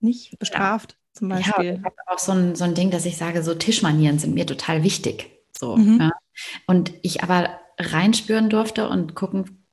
[0.00, 1.64] nicht bestraft zum Beispiel.
[1.64, 4.34] Ja, ich habe auch so ein, so ein Ding, dass ich sage, so Tischmanieren sind
[4.34, 5.30] mir total wichtig.
[5.56, 6.00] So, mhm.
[6.00, 6.10] ja.
[6.66, 9.64] Und ich aber reinspüren durfte und gucken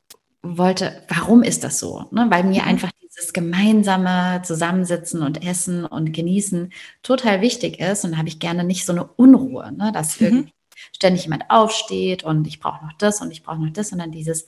[0.42, 2.06] wollte, warum ist das so?
[2.12, 2.28] Ne?
[2.30, 2.68] Weil mir mhm.
[2.68, 6.72] einfach dieses gemeinsame Zusammensitzen und Essen und Genießen
[7.04, 8.06] total wichtig ist.
[8.06, 9.92] Und da habe ich gerne nicht so eine Unruhe, ne?
[9.94, 10.50] dass mhm.
[10.96, 14.48] ständig jemand aufsteht und ich brauche noch das und ich brauche noch das, sondern dieses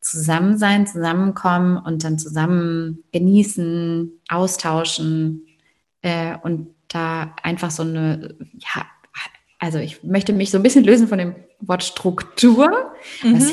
[0.00, 5.46] Zusammensein, Zusammenkommen und dann zusammen genießen, austauschen,
[6.02, 8.86] äh, und da einfach so eine, ja,
[9.58, 12.92] also ich möchte mich so ein bisschen lösen von dem Wort Struktur.
[13.22, 13.52] Mhm.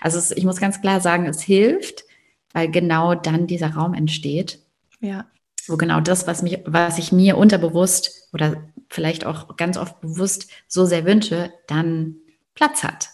[0.00, 2.04] Also ich muss ganz klar sagen, es hilft,
[2.52, 4.60] weil genau dann dieser Raum entsteht.
[5.00, 5.26] Ja.
[5.66, 8.56] Wo genau das, was, mich, was ich mir unterbewusst oder
[8.88, 12.16] vielleicht auch ganz oft bewusst so sehr wünsche, dann
[12.54, 13.10] Platz hat.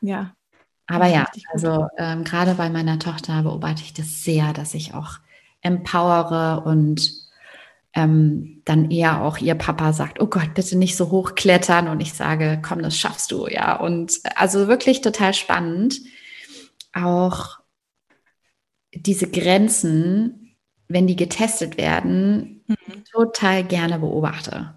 [0.00, 0.34] Ja.
[0.86, 5.18] Aber ja, also ähm, gerade bei meiner Tochter beobachte ich das sehr, dass ich auch
[5.62, 7.10] empowere und
[7.94, 12.00] ähm, dann eher auch ihr Papa sagt, oh Gott, bitte nicht so hoch klettern und
[12.00, 13.76] ich sage, komm, das schaffst du, ja.
[13.76, 16.00] Und also wirklich total spannend.
[16.92, 17.58] Auch
[18.94, 20.56] diese Grenzen,
[20.88, 23.04] wenn die getestet werden, mhm.
[23.10, 24.76] total gerne beobachte.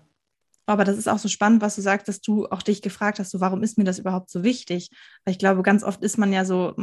[0.65, 3.31] Aber das ist auch so spannend, was du sagst, dass du auch dich gefragt hast,
[3.31, 4.89] so warum ist mir das überhaupt so wichtig?
[5.23, 6.75] Weil ich glaube, ganz oft ist man ja so,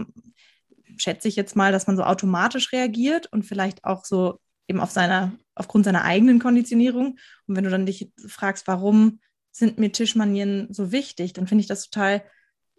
[0.96, 4.90] schätze ich jetzt mal, dass man so automatisch reagiert und vielleicht auch so eben auf
[4.90, 7.18] seiner, aufgrund seiner eigenen Konditionierung.
[7.46, 9.20] Und wenn du dann dich fragst, warum
[9.50, 12.24] sind mir Tischmanieren so wichtig, dann finde ich das total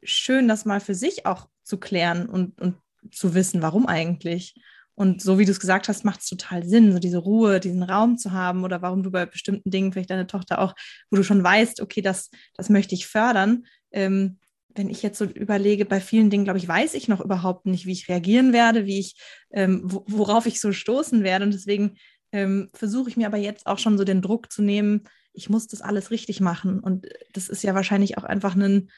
[0.02, 2.78] schön, das mal für sich auch zu klären und, und
[3.12, 4.56] zu wissen, warum eigentlich.
[4.96, 7.84] Und so wie du es gesagt hast, macht es total Sinn, so diese Ruhe, diesen
[7.84, 10.74] Raum zu haben oder warum du bei bestimmten Dingen, vielleicht deine Tochter auch,
[11.10, 14.39] wo du schon weißt, okay, das, das möchte ich fördern, ähm,
[14.76, 17.86] wenn ich jetzt so überlege, bei vielen Dingen, glaube ich, weiß ich noch überhaupt nicht,
[17.86, 19.15] wie ich reagieren werde, wie ich,
[19.52, 21.46] ähm, worauf ich so stoßen werde.
[21.46, 21.98] Und deswegen
[22.34, 25.68] ähm, versuche ich mir aber jetzt auch schon so den Druck zu nehmen, ich muss
[25.68, 26.80] das alles richtig machen.
[26.80, 28.89] Und das ist ja wahrscheinlich auch einfach ein,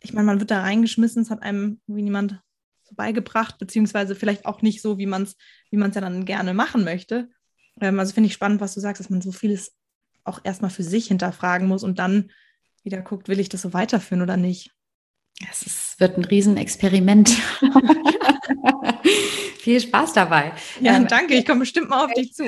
[0.00, 2.40] ich meine, man wird da reingeschmissen, es hat einem wie niemand
[2.90, 5.36] so beigebracht, beziehungsweise vielleicht auch nicht so, wie man es
[5.70, 7.30] wie man's ja dann gerne machen möchte.
[7.80, 9.74] Ähm, also finde ich spannend, was du sagst, dass man so vieles
[10.24, 12.30] auch erstmal für sich hinterfragen muss und dann
[12.82, 14.72] wieder guckt, will ich das so weiterführen oder nicht.
[15.50, 17.30] Es ist, wird ein Riesenexperiment.
[19.58, 20.52] Viel Spaß dabei.
[20.80, 21.34] Ja, ähm, danke.
[21.34, 22.44] Ich komme bestimmt mal auf dich zu.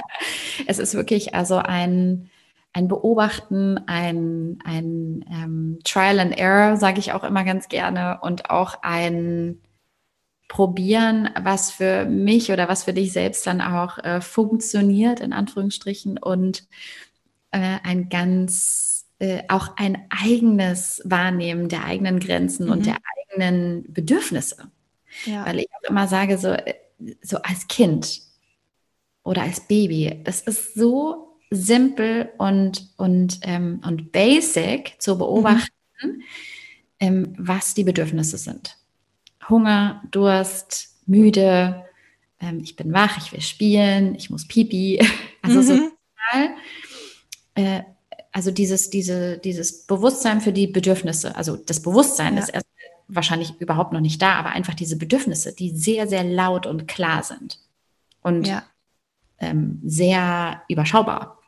[0.66, 2.30] es ist wirklich also ein,
[2.72, 8.50] ein Beobachten, ein, ein ähm, Trial and Error, sage ich auch immer ganz gerne, und
[8.50, 9.60] auch ein
[10.52, 16.18] Probieren, was für mich oder was für dich selbst dann auch äh, funktioniert, in Anführungsstrichen,
[16.18, 16.66] und
[17.52, 22.72] äh, ein ganz äh, auch ein eigenes Wahrnehmen der eigenen Grenzen mhm.
[22.72, 22.98] und der
[23.30, 24.70] eigenen Bedürfnisse.
[25.24, 25.46] Ja.
[25.46, 26.74] Weil ich auch immer sage, so, äh,
[27.22, 28.20] so als Kind
[29.22, 36.22] oder als Baby, das ist so simpel und, und, ähm, und basic zu beobachten, mhm.
[37.00, 38.76] ähm, was die Bedürfnisse sind.
[39.48, 41.84] Hunger, Durst, müde,
[42.40, 45.00] ähm, ich bin wach, ich will spielen, ich muss pipi.
[45.44, 45.62] Also mhm.
[45.64, 46.54] so total
[47.56, 47.82] äh,
[48.32, 52.42] also dieses, diese, dieses Bewusstsein für die Bedürfnisse, also das Bewusstsein ja.
[52.42, 52.66] ist erst
[53.08, 57.22] wahrscheinlich überhaupt noch nicht da, aber einfach diese Bedürfnisse, die sehr, sehr laut und klar
[57.22, 57.58] sind
[58.22, 58.62] und ja.
[59.38, 61.41] ähm, sehr überschaubar.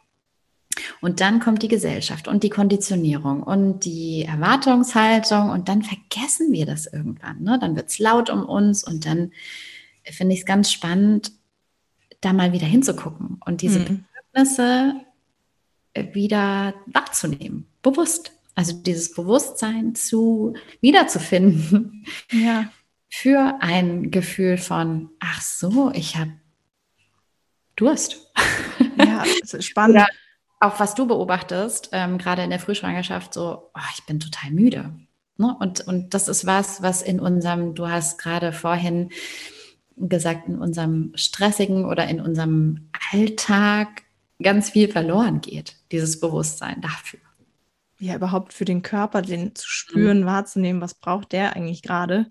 [1.00, 6.66] Und dann kommt die Gesellschaft und die Konditionierung und die Erwartungshaltung und dann vergessen wir
[6.66, 7.42] das irgendwann.
[7.42, 7.58] Ne?
[7.60, 9.32] Dann wird es laut um uns und dann
[10.04, 11.32] finde ich es ganz spannend,
[12.20, 14.04] da mal wieder hinzugucken und diese mhm.
[14.32, 14.94] Bedürfnisse
[16.12, 18.32] wieder wahrzunehmen, bewusst.
[18.56, 22.70] Also dieses Bewusstsein zu wiederzufinden ja.
[23.08, 26.32] für ein Gefühl von, ach so, ich habe
[27.76, 28.30] Durst.
[28.96, 29.96] Ja, das ist spannend.
[29.96, 30.06] Oder
[30.64, 34.92] auch was du beobachtest, ähm, gerade in der Frühschwangerschaft, so, oh, ich bin total müde.
[35.37, 35.57] Ne?
[35.59, 39.11] Und, und das ist was, was in unserem, du hast gerade vorhin
[39.96, 44.03] gesagt, in unserem stressigen oder in unserem Alltag
[44.42, 47.20] ganz viel verloren geht, dieses Bewusstsein dafür.
[48.00, 50.27] Ja, überhaupt für den Körper, den zu spüren, mhm.
[50.27, 52.27] wahrzunehmen, was braucht der eigentlich gerade.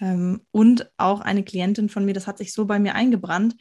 [0.00, 3.56] Ähm, und auch eine Klientin von mir, das hat sich so bei mir eingebrannt,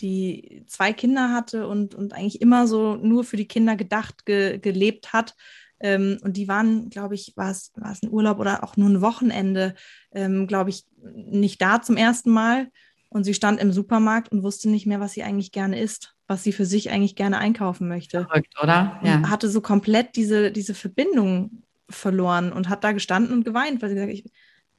[0.00, 4.58] die zwei Kinder hatte und, und eigentlich immer so nur für die Kinder gedacht, ge,
[4.58, 5.34] gelebt hat.
[5.80, 8.88] Ähm, und die waren, glaube ich, war es, war es ein Urlaub oder auch nur
[8.88, 9.74] ein Wochenende,
[10.12, 12.70] ähm, glaube ich, nicht da zum ersten Mal.
[13.08, 16.44] Und sie stand im Supermarkt und wusste nicht mehr, was sie eigentlich gerne isst was
[16.44, 18.24] sie für sich eigentlich gerne einkaufen möchte.
[18.24, 19.00] Verrückt, oder?
[19.02, 19.28] Ja.
[19.28, 23.96] Hatte so komplett diese, diese Verbindung verloren und hat da gestanden und geweint, weil sie
[23.96, 24.32] gesagt hat, ich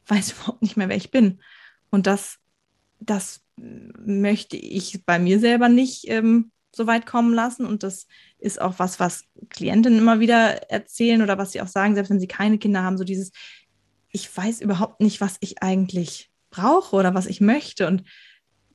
[0.08, 1.42] weiß überhaupt nicht mehr, wer ich bin.
[1.90, 2.40] Und das,
[3.02, 3.44] das
[4.06, 7.66] möchte ich bei mir selber nicht ähm, so weit kommen lassen.
[7.66, 8.08] Und das
[8.40, 12.20] ist auch was, was Klientinnen immer wieder erzählen oder was sie auch sagen, selbst wenn
[12.20, 13.32] sie keine Kinder haben, so dieses,
[14.10, 17.88] ich weiß überhaupt nicht, was ich eigentlich brauche oder was ich möchte.
[17.88, 18.04] Und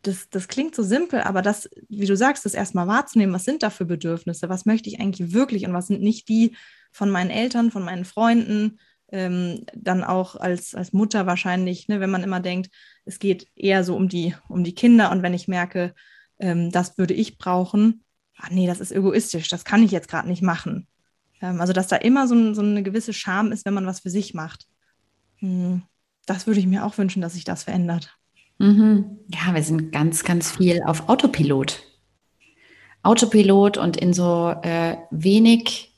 [0.03, 3.63] das, das klingt so simpel, aber das, wie du sagst, das erstmal wahrzunehmen, was sind
[3.63, 6.57] da für Bedürfnisse, was möchte ich eigentlich wirklich und was sind nicht die
[6.93, 8.79] von meinen Eltern, von meinen Freunden,
[9.13, 12.71] ähm, dann auch als, als Mutter wahrscheinlich, ne, wenn man immer denkt,
[13.05, 15.95] es geht eher so um die, um die Kinder und wenn ich merke,
[16.39, 18.05] ähm, das würde ich brauchen,
[18.37, 20.87] ach nee, das ist egoistisch, das kann ich jetzt gerade nicht machen.
[21.41, 24.11] Ähm, also, dass da immer so, so, eine gewisse Scham ist, wenn man was für
[24.11, 24.67] sich macht.
[25.37, 25.83] Hm,
[26.27, 28.17] das würde ich mir auch wünschen, dass sich das verändert.
[28.59, 29.19] Mhm.
[29.29, 31.83] Ja, wir sind ganz, ganz viel auf Autopilot.
[33.03, 35.96] Autopilot und in so äh, wenig,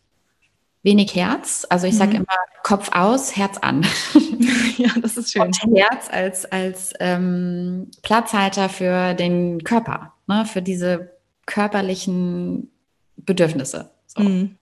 [0.88, 1.66] wenig Herz.
[1.68, 2.16] Also ich sage mhm.
[2.16, 3.84] immer Kopf aus, Herz an.
[4.78, 5.42] ja, das ist schön.
[5.42, 10.46] Und Herz als, als ähm, Platzhalter für den Körper, ne?
[10.46, 11.12] für diese
[11.44, 12.70] körperlichen
[13.16, 13.90] Bedürfnisse.
[14.06, 14.22] So.
[14.22, 14.56] Mhm.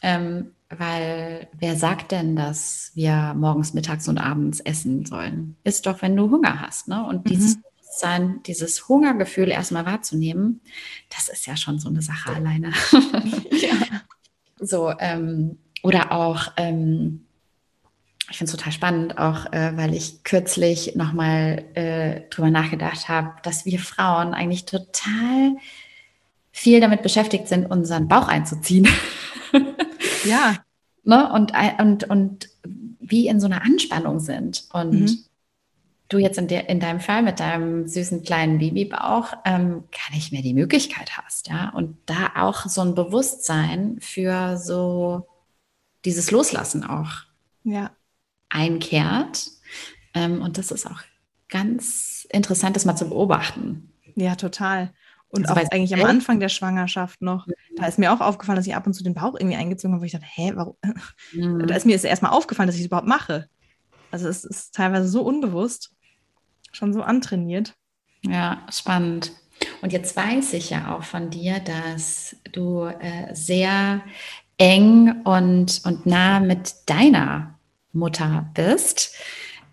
[0.00, 5.56] Ähm, weil wer sagt denn, dass wir morgens, mittags und abends essen sollen?
[5.64, 6.88] Ist doch, wenn du Hunger hast.
[6.88, 7.04] Ne?
[7.06, 7.28] Und mhm.
[7.28, 10.62] dieses Bewusstsein, dieses Hungergefühl erstmal wahrzunehmen,
[11.10, 12.72] das ist ja schon so eine Sache alleine.
[13.50, 14.02] ja.
[14.62, 17.24] So, ähm, oder auch, ähm,
[18.30, 23.32] ich finde es total spannend, auch äh, weil ich kürzlich nochmal äh, drüber nachgedacht habe,
[23.42, 25.56] dass wir Frauen eigentlich total
[26.52, 28.88] viel damit beschäftigt sind, unseren Bauch einzuziehen.
[30.24, 30.56] Ja.
[31.04, 31.32] ne?
[31.32, 32.48] und, und, und
[33.00, 34.64] wie in so einer Anspannung sind.
[34.72, 35.18] Und mhm.
[36.12, 40.32] Du jetzt in, der, in deinem Fall mit deinem süßen kleinen Babybauch ähm, gar nicht
[40.32, 41.70] mehr die Möglichkeit hast, ja.
[41.70, 45.26] Und da auch so ein Bewusstsein für so
[46.04, 47.10] dieses Loslassen auch
[47.64, 47.90] ja.
[48.48, 49.48] einkehrt.
[50.14, 51.00] Ähm, und das ist auch
[51.48, 53.92] ganz interessant, das mal zu beobachten.
[54.14, 54.92] Ja, total.
[55.28, 57.46] Und also auch eigentlich am Anfang der Schwangerschaft noch,
[57.76, 60.02] da ist mir auch aufgefallen, dass ich ab und zu den Bauch irgendwie eingezogen habe,
[60.02, 60.76] wo ich dachte, hä, warum?
[61.32, 61.66] Mhm.
[61.66, 63.48] Da ist mir erstmal aufgefallen, dass ich es überhaupt mache.
[64.10, 65.90] Also es ist teilweise so unbewusst,
[66.72, 67.74] schon so antrainiert.
[68.22, 69.32] Ja, spannend.
[69.80, 74.02] Und jetzt weiß ich ja auch von dir, dass du äh, sehr
[74.58, 77.58] eng und, und nah mit deiner
[77.92, 79.14] Mutter bist.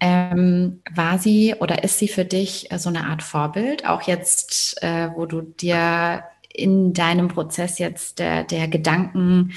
[0.02, 3.86] Ähm, war sie oder ist sie für dich äh, so eine Art Vorbild?
[3.86, 9.54] Auch jetzt, äh, wo du dir in deinem Prozess jetzt der, der Gedanken,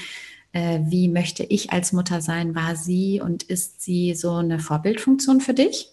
[0.51, 5.39] äh, wie möchte ich als Mutter sein, war sie und ist sie so eine Vorbildfunktion
[5.41, 5.92] für dich?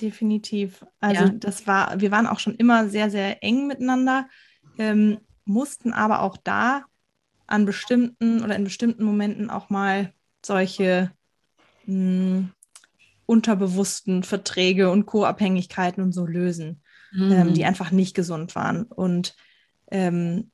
[0.00, 0.84] Definitiv.
[1.00, 1.28] Also ja.
[1.30, 4.28] das war, wir waren auch schon immer sehr, sehr eng miteinander,
[4.78, 6.84] ähm, mussten aber auch da
[7.46, 10.12] an bestimmten oder in bestimmten Momenten auch mal
[10.44, 11.10] solche
[11.86, 12.52] mh, hm,
[13.26, 16.82] unterbewussten Verträge und Co-Abhängigkeiten und so lösen,
[17.12, 17.32] mhm.
[17.32, 18.84] ähm, die einfach nicht gesund waren.
[18.84, 19.36] Und
[19.90, 20.50] ähm,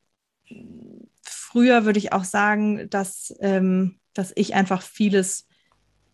[1.23, 5.47] früher würde ich auch sagen, dass, ähm, dass ich einfach vieles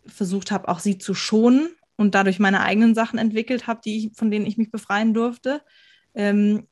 [0.05, 1.69] versucht habe, auch sie zu schonen
[2.01, 5.61] und dadurch meine eigenen Sachen entwickelt habe, die ich, von denen ich mich befreien durfte.
[6.13, 6.67] Ähm,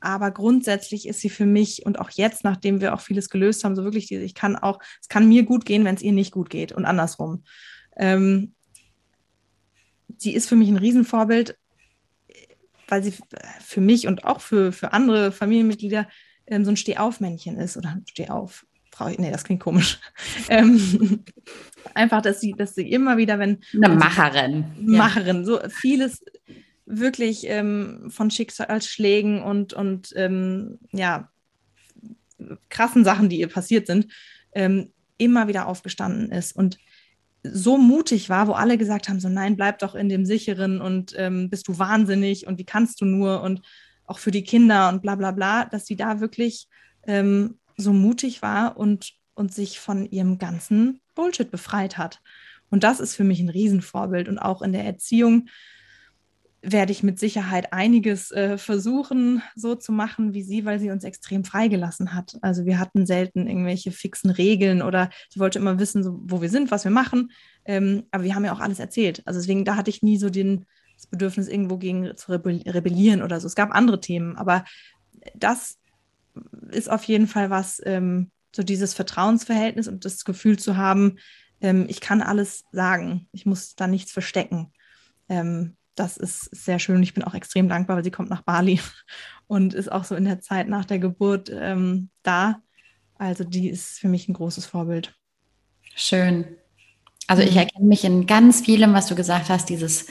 [0.00, 3.76] aber grundsätzlich ist sie für mich und auch jetzt, nachdem wir auch vieles gelöst haben,
[3.76, 6.50] so wirklich, ich kann auch, es kann mir gut gehen, wenn es ihr nicht gut
[6.50, 7.44] geht und andersrum.
[7.96, 8.54] Ähm,
[10.16, 11.58] sie ist für mich ein Riesenvorbild,
[12.86, 13.14] weil sie
[13.60, 16.08] für mich und auch für, für andere Familienmitglieder
[16.46, 18.64] ähm, so ein Stehaufmännchen ist oder Stehauf.
[18.98, 20.00] Frau, nee, das klingt komisch.
[20.48, 21.22] ähm,
[21.94, 23.58] einfach, dass sie, dass sie immer wieder, wenn.
[23.74, 24.64] Eine Macherin.
[24.80, 25.44] Macherin, ja.
[25.44, 26.24] so vieles
[26.84, 31.30] wirklich ähm, von Schicksalsschlägen und, und ähm, ja,
[32.70, 34.10] krassen Sachen, die ihr passiert sind,
[34.52, 36.56] ähm, immer wieder aufgestanden ist.
[36.56, 36.78] Und
[37.44, 41.14] so mutig war, wo alle gesagt haben, so nein, bleib doch in dem sicheren und
[41.16, 43.62] ähm, bist du wahnsinnig und wie kannst du nur und
[44.06, 46.66] auch für die Kinder und bla bla bla, dass sie da wirklich
[47.06, 52.20] ähm, so mutig war und, und sich von ihrem ganzen Bullshit befreit hat.
[52.70, 55.48] Und das ist für mich ein Riesenvorbild und auch in der Erziehung
[56.60, 61.04] werde ich mit Sicherheit einiges äh, versuchen, so zu machen wie sie, weil sie uns
[61.04, 62.36] extrem freigelassen hat.
[62.42, 66.50] Also wir hatten selten irgendwelche fixen Regeln oder sie wollte immer wissen, so, wo wir
[66.50, 67.30] sind, was wir machen.
[67.64, 69.22] Ähm, aber wir haben ja auch alles erzählt.
[69.24, 73.40] Also deswegen, da hatte ich nie so den, das Bedürfnis, irgendwo gegen zu rebellieren oder
[73.40, 73.46] so.
[73.46, 74.64] Es gab andere Themen, aber
[75.36, 75.78] das
[76.70, 81.18] ist auf jeden Fall was, ähm, so dieses Vertrauensverhältnis und das Gefühl zu haben,
[81.60, 84.72] ähm, ich kann alles sagen, ich muss da nichts verstecken.
[85.28, 88.42] Ähm, das ist sehr schön und ich bin auch extrem dankbar, weil sie kommt nach
[88.42, 88.80] Bali
[89.46, 92.62] und ist auch so in der Zeit nach der Geburt ähm, da.
[93.16, 95.14] Also die ist für mich ein großes Vorbild.
[95.94, 96.46] Schön.
[97.26, 97.58] Also ich mhm.
[97.58, 100.06] erkenne mich in ganz vielem, was du gesagt hast, dieses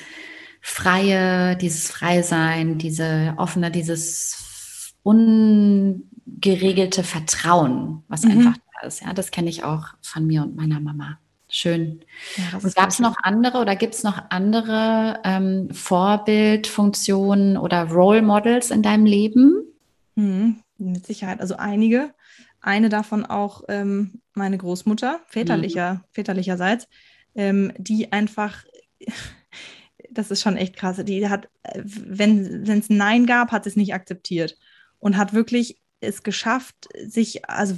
[0.62, 4.94] freie, dieses Freisein, diese offene, dieses
[6.28, 8.32] ungeregelte Vertrauen, was mhm.
[8.32, 9.02] einfach da ist.
[9.02, 11.20] Ja, das kenne ich auch von mir und meiner Mama.
[11.50, 12.02] Schön.
[12.36, 18.22] Ja, und gab es noch andere oder gibt es noch andere ähm, Vorbildfunktionen oder Role
[18.22, 19.64] Models in deinem Leben?
[20.16, 22.14] Mhm, mit Sicherheit, also einige.
[22.60, 26.00] Eine davon auch ähm, meine Großmutter, väterlicher, mhm.
[26.12, 26.88] väterlicherseits,
[27.36, 28.66] ähm, die einfach,
[30.12, 33.78] das ist schon echt krass, die hat, äh, wenn es ein Nein gab, hat es
[33.78, 34.58] nicht akzeptiert
[35.00, 37.76] und hat wirklich es geschafft, sich, also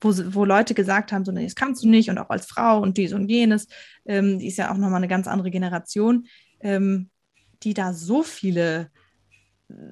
[0.00, 2.80] wo, wo Leute gesagt haben, so, nee, das kannst du nicht und auch als Frau
[2.80, 3.68] und dies und jenes,
[4.04, 6.26] ähm, die ist ja auch nochmal eine ganz andere Generation,
[6.60, 7.10] ähm,
[7.62, 8.90] die da so viele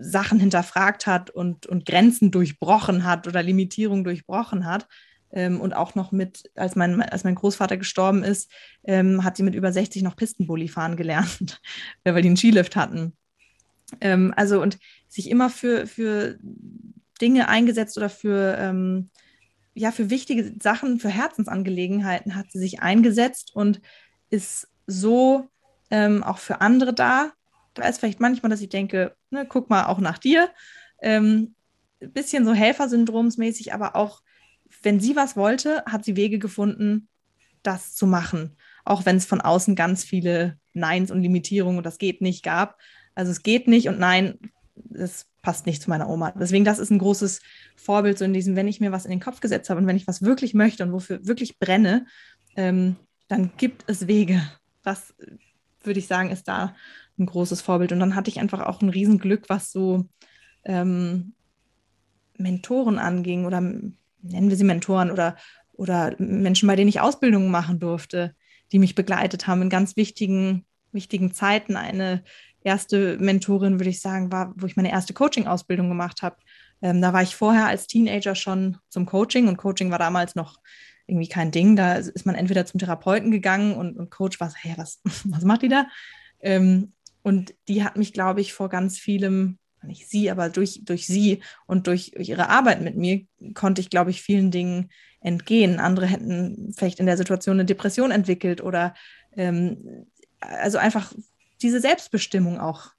[0.01, 4.87] Sachen hinterfragt hat und, und Grenzen durchbrochen hat oder Limitierungen durchbrochen hat.
[5.35, 8.51] Ähm, und auch noch mit, als mein, als mein Großvater gestorben ist,
[8.85, 11.61] ähm, hat sie mit über 60 noch Pistenbully fahren gelernt,
[12.05, 13.17] weil die einen Skilift hatten.
[14.03, 16.39] Ähm, also und sich immer für, für
[17.23, 19.11] Dinge eingesetzt oder für, ähm,
[19.75, 23.81] ja, für wichtige Sachen, für Herzensangelegenheiten hat sie sich eingesetzt und
[24.29, 25.49] ist so
[25.91, 27.33] ähm, auch für andere da.
[27.75, 30.51] Da ist vielleicht manchmal, dass ich denke, ne, guck mal auch nach dir.
[31.01, 31.55] Ähm,
[32.01, 34.23] bisschen so Helfersyndromsmäßig, aber auch
[34.83, 37.09] wenn sie was wollte, hat sie Wege gefunden,
[37.63, 38.57] das zu machen.
[38.85, 42.79] Auch wenn es von außen ganz viele Neins und Limitierungen und das geht nicht gab.
[43.15, 44.39] Also es geht nicht und nein,
[44.93, 46.33] es passt nicht zu meiner Oma.
[46.33, 47.41] Deswegen, das ist ein großes
[47.77, 49.97] Vorbild, so in diesem, wenn ich mir was in den Kopf gesetzt habe und wenn
[49.97, 52.07] ich was wirklich möchte und wofür wirklich brenne,
[52.57, 52.97] ähm,
[53.29, 54.41] dann gibt es Wege.
[54.83, 55.15] Das
[55.83, 56.75] würde ich sagen, ist da
[57.19, 57.93] ein großes Vorbild.
[57.93, 60.09] Und dann hatte ich einfach auch ein Riesenglück, was so
[60.65, 61.35] ähm,
[62.39, 65.37] Mentoren anging oder nennen wir sie Mentoren oder,
[65.73, 68.35] oder Menschen, bei denen ich Ausbildungen machen durfte,
[68.71, 71.77] die mich begleitet haben in ganz wichtigen, wichtigen Zeiten.
[71.77, 72.23] Eine
[72.65, 76.37] erste Mentorin, würde ich sagen, war, wo ich meine erste Coaching-Ausbildung gemacht habe.
[76.81, 80.59] Ähm, da war ich vorher als Teenager schon zum Coaching und Coaching war damals noch
[81.07, 81.77] irgendwie kein Ding.
[81.77, 85.45] Da ist man entweder zum Therapeuten gegangen und, und Coach war so, hey, was, was
[85.45, 85.87] macht die da?
[86.41, 86.93] Ähm,
[87.23, 91.41] und die hat mich, glaube ich, vor ganz vielem, nicht sie, aber durch, durch sie
[91.67, 94.91] und durch, durch ihre Arbeit mit mir konnte ich, glaube ich, vielen Dingen
[95.21, 95.79] entgehen.
[95.79, 98.95] Andere hätten vielleicht in der Situation eine Depression entwickelt oder
[99.37, 100.07] ähm,
[100.41, 101.13] also einfach
[101.63, 102.91] diese Selbstbestimmung auch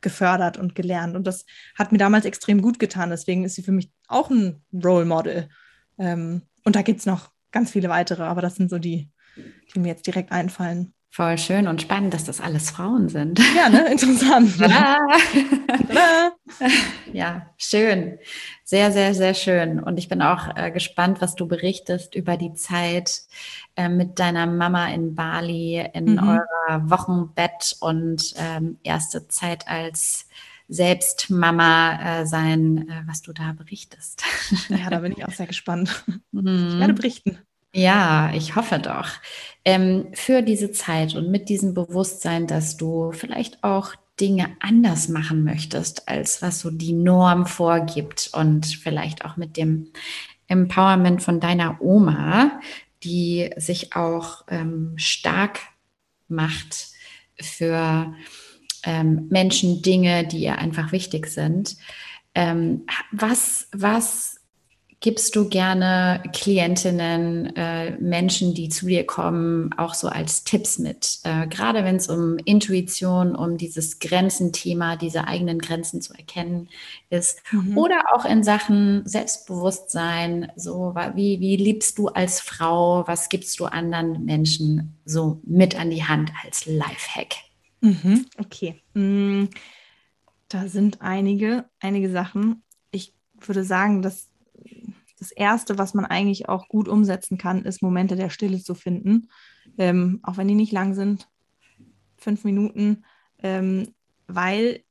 [0.00, 1.16] gefördert und gelernt.
[1.16, 3.10] Und das hat mir damals extrem gut getan.
[3.10, 5.48] Deswegen ist sie für mich auch ein Role Model.
[5.98, 9.10] Ähm, und da gibt es noch ganz viele weitere, aber das sind so die,
[9.74, 10.92] die mir jetzt direkt einfallen.
[11.10, 13.40] Voll schön und spannend, dass das alles Frauen sind.
[13.56, 13.88] Ja, ne?
[13.92, 14.58] Interessant.
[14.58, 14.98] Tada.
[15.88, 16.32] Tada.
[17.12, 18.18] ja, schön.
[18.66, 19.78] Sehr, sehr, sehr schön.
[19.78, 23.20] Und ich bin auch äh, gespannt, was du berichtest über die Zeit
[23.76, 26.18] äh, mit deiner Mama in Bali, in mhm.
[26.18, 30.26] eurer Wochenbett und ähm, erste Zeit als
[30.68, 34.22] Selbstmama äh, sein, äh, was du da berichtest.
[34.70, 36.04] Ja, da bin ich auch sehr gespannt.
[36.32, 36.68] Mhm.
[36.70, 37.38] Ich werde berichten.
[37.74, 39.08] Ja, ich hoffe doch.
[39.64, 45.44] Ähm, für diese Zeit und mit diesem Bewusstsein, dass du vielleicht auch Dinge anders machen
[45.44, 49.88] möchtest, als was so die Norm vorgibt und vielleicht auch mit dem
[50.46, 52.60] Empowerment von deiner Oma,
[53.02, 55.60] die sich auch ähm, stark
[56.28, 56.88] macht
[57.40, 58.14] für
[58.84, 61.76] ähm, Menschen, Dinge, die ihr einfach wichtig sind.
[62.34, 64.40] Ähm, was, was
[65.04, 71.18] gibst du gerne Klientinnen, äh, Menschen, die zu dir kommen, auch so als Tipps mit?
[71.24, 76.70] Äh, gerade wenn es um Intuition, um dieses Grenzenthema, diese eigenen Grenzen zu erkennen
[77.10, 77.42] ist.
[77.52, 77.76] Mhm.
[77.76, 83.66] Oder auch in Sachen Selbstbewusstsein, so wie, wie liebst du als Frau, was gibst du
[83.66, 87.34] anderen Menschen so mit an die Hand als Lifehack?
[87.82, 88.24] Mhm.
[88.38, 88.80] Okay.
[88.94, 89.48] Mm,
[90.48, 92.62] da sind einige, einige Sachen.
[92.90, 94.30] Ich würde sagen, dass
[95.18, 99.28] das Erste, was man eigentlich auch gut umsetzen kann, ist Momente der Stille zu finden,
[99.78, 101.28] ähm, auch wenn die nicht lang sind,
[102.16, 103.04] fünf Minuten,
[103.42, 103.94] ähm,
[104.26, 104.82] weil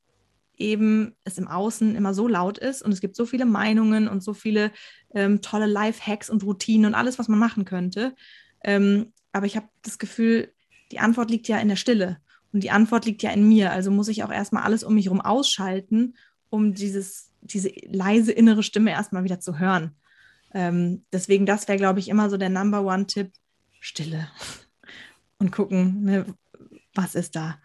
[0.56, 4.22] eben es im Außen immer so laut ist und es gibt so viele Meinungen und
[4.22, 4.70] so viele
[5.14, 8.14] ähm, tolle Life-Hacks und Routinen und alles, was man machen könnte.
[8.62, 10.52] Ähm, aber ich habe das Gefühl,
[10.92, 12.18] die Antwort liegt ja in der Stille
[12.52, 13.72] und die Antwort liegt ja in mir.
[13.72, 16.14] Also muss ich auch erstmal alles um mich herum ausschalten,
[16.50, 19.96] um dieses, diese leise innere Stimme erstmal wieder zu hören.
[20.52, 23.32] Ähm, deswegen, das wäre, glaube ich, immer so der Number One-Tipp:
[23.80, 24.28] Stille.
[25.38, 26.26] Und gucken, ne,
[26.94, 27.58] was ist da?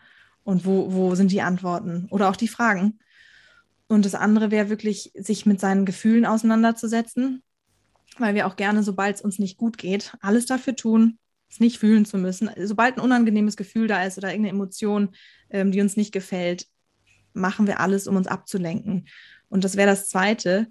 [0.43, 2.07] Und wo, wo sind die Antworten?
[2.09, 2.99] Oder auch die Fragen.
[3.87, 7.43] Und das andere wäre wirklich, sich mit seinen Gefühlen auseinanderzusetzen,
[8.17, 11.17] weil wir auch gerne, sobald es uns nicht gut geht, alles dafür tun,
[11.49, 12.49] es nicht fühlen zu müssen.
[12.57, 15.09] Sobald ein unangenehmes Gefühl da ist oder irgendeine Emotion,
[15.49, 16.67] ähm, die uns nicht gefällt,
[17.33, 19.07] machen wir alles, um uns abzulenken.
[19.49, 20.67] Und das wäre das Zweite,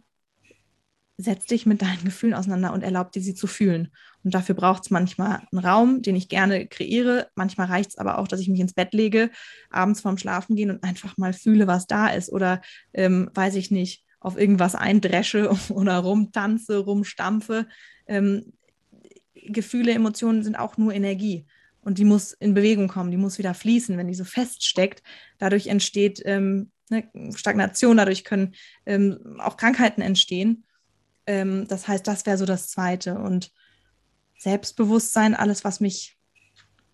[1.16, 3.88] setz dich mit deinen Gefühlen auseinander und erlaub dir, sie zu fühlen.
[4.22, 7.28] Und dafür braucht es manchmal einen Raum, den ich gerne kreiere.
[7.34, 9.30] Manchmal reicht es aber auch, dass ich mich ins Bett lege,
[9.68, 12.30] abends vorm Schlafen gehen und einfach mal fühle, was da ist.
[12.30, 12.60] Oder
[12.94, 17.66] ähm, weiß ich nicht, auf irgendwas eindresche oder rumtanze, rumstampfe.
[18.06, 18.52] Ähm,
[19.34, 21.46] Gefühle, Emotionen sind auch nur Energie.
[21.88, 25.02] Und die muss in Bewegung kommen, die muss wieder fließen, wenn die so feststeckt.
[25.38, 30.66] Dadurch entsteht ähm, ne, Stagnation, dadurch können ähm, auch Krankheiten entstehen.
[31.24, 33.14] Ähm, das heißt, das wäre so das Zweite.
[33.14, 33.52] Und
[34.38, 36.18] Selbstbewusstsein, alles, was mich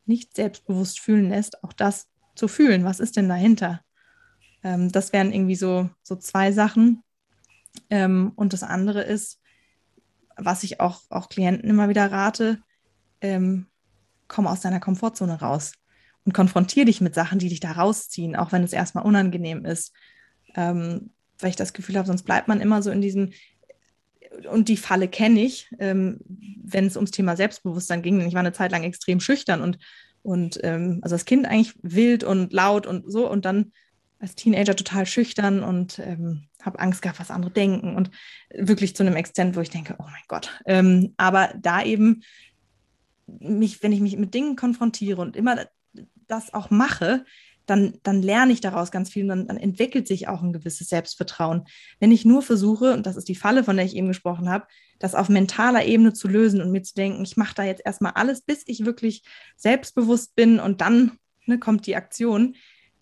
[0.07, 2.85] nicht selbstbewusst fühlen lässt, auch das zu fühlen.
[2.85, 3.81] Was ist denn dahinter?
[4.63, 7.03] Ähm, das wären irgendwie so, so zwei Sachen.
[7.91, 9.41] Ähm, und das andere ist,
[10.37, 12.63] was ich auch, auch Klienten immer wieder rate,
[13.21, 13.67] ähm,
[14.29, 15.73] komm aus deiner Komfortzone raus
[16.25, 19.93] und konfrontiere dich mit Sachen, die dich da rausziehen, auch wenn es erstmal unangenehm ist.
[20.55, 23.33] Ähm, weil ich das Gefühl habe, sonst bleibt man immer so in diesem,
[24.51, 26.21] und die Falle kenne ich, ähm,
[26.63, 28.19] wenn es ums Thema Selbstbewusstsein ging.
[28.19, 29.79] Denn ich war eine Zeit lang extrem schüchtern und,
[30.23, 33.73] und ähm, also als Kind eigentlich wild und laut und so und dann
[34.19, 38.11] als Teenager total schüchtern und ähm, habe Angst gehabt, was andere denken und
[38.55, 40.51] wirklich zu einem Extent, wo ich denke, oh mein Gott.
[40.67, 42.23] Ähm, aber da eben
[43.27, 45.67] mich, wenn ich mich mit Dingen konfrontiere und immer
[46.27, 47.25] das auch mache,
[47.67, 50.89] dann, dann lerne ich daraus ganz viel und dann, dann, entwickelt sich auch ein gewisses
[50.89, 51.65] Selbstvertrauen.
[51.99, 54.67] Wenn ich nur versuche, und das ist die Falle, von der ich eben gesprochen habe,
[54.99, 58.13] das auf mentaler Ebene zu lösen und mir zu denken, ich mache da jetzt erstmal
[58.13, 59.23] alles, bis ich wirklich
[59.57, 61.13] selbstbewusst bin und dann
[61.47, 62.55] ne, kommt die Aktion,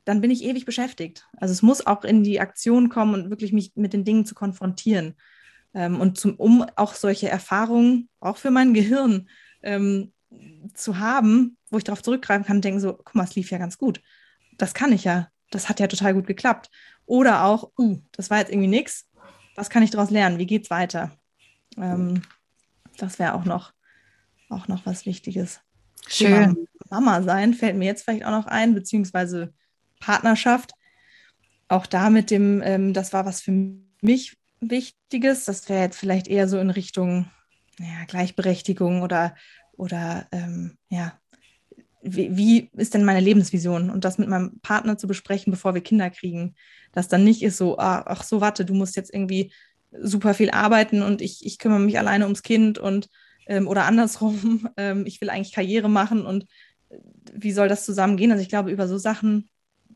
[0.04, 1.28] dann bin ich ewig beschäftigt.
[1.36, 4.34] Also es muss auch in die Aktion kommen und wirklich mich mit den Dingen zu
[4.34, 5.14] konfrontieren.
[5.74, 9.28] Ähm, und zum, um auch solche Erfahrungen, auch für mein Gehirn,
[9.62, 10.12] ähm,
[10.74, 13.58] zu haben, wo ich darauf zurückgreifen kann und denken so, guck mal, es lief ja
[13.58, 14.00] ganz gut.
[14.58, 15.28] Das kann ich ja.
[15.50, 16.70] Das hat ja total gut geklappt.
[17.04, 19.08] Oder auch, uh, das war jetzt irgendwie nichts.
[19.54, 20.38] Was kann ich daraus lernen?
[20.38, 21.10] Wie geht's weiter?
[21.76, 22.22] Ähm,
[22.96, 23.72] das wäre auch noch,
[24.48, 25.60] auch noch was Wichtiges.
[26.08, 26.66] Schön.
[26.90, 29.52] Mama sein fällt mir jetzt vielleicht auch noch ein, beziehungsweise
[30.00, 30.72] Partnerschaft.
[31.68, 33.52] Auch da mit dem, ähm, das war was für
[34.00, 35.44] mich Wichtiges.
[35.44, 37.30] Das wäre jetzt vielleicht eher so in Richtung
[37.78, 39.34] ja, Gleichberechtigung oder,
[39.76, 41.18] oder ähm, ja,
[42.02, 43.90] wie, wie, ist denn meine Lebensvision?
[43.90, 46.54] Und das mit meinem Partner zu besprechen, bevor wir Kinder kriegen.
[46.92, 49.52] Dass dann nicht ist so, ah, ach so, warte, du musst jetzt irgendwie
[50.00, 53.08] super viel arbeiten und ich, ich kümmere mich alleine ums Kind und
[53.46, 56.44] ähm, oder andersrum, ähm, ich will eigentlich Karriere machen und
[56.90, 56.98] äh,
[57.34, 58.32] wie soll das zusammengehen?
[58.32, 59.48] Also ich glaube, über so Sachen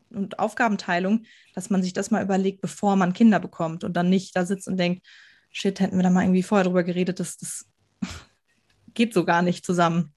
[0.09, 4.35] und Aufgabenteilung, dass man sich das mal überlegt, bevor man Kinder bekommt und dann nicht
[4.35, 5.05] da sitzt und denkt,
[5.51, 7.65] shit, hätten wir da mal irgendwie vorher drüber geredet, das, das
[8.93, 10.13] geht so gar nicht zusammen.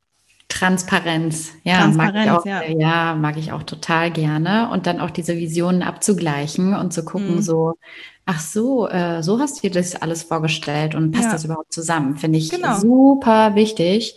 [0.48, 2.62] Transparenz, ja, Transparenz, mag ich auch, ja.
[2.64, 3.14] ja.
[3.14, 4.68] mag ich auch total gerne.
[4.70, 7.42] Und dann auch diese Visionen abzugleichen und zu gucken, mhm.
[7.42, 7.74] so,
[8.26, 11.32] ach so, äh, so hast du dir das alles vorgestellt und passt ja.
[11.32, 12.16] das überhaupt zusammen?
[12.16, 12.78] Finde ich genau.
[12.78, 14.16] super wichtig.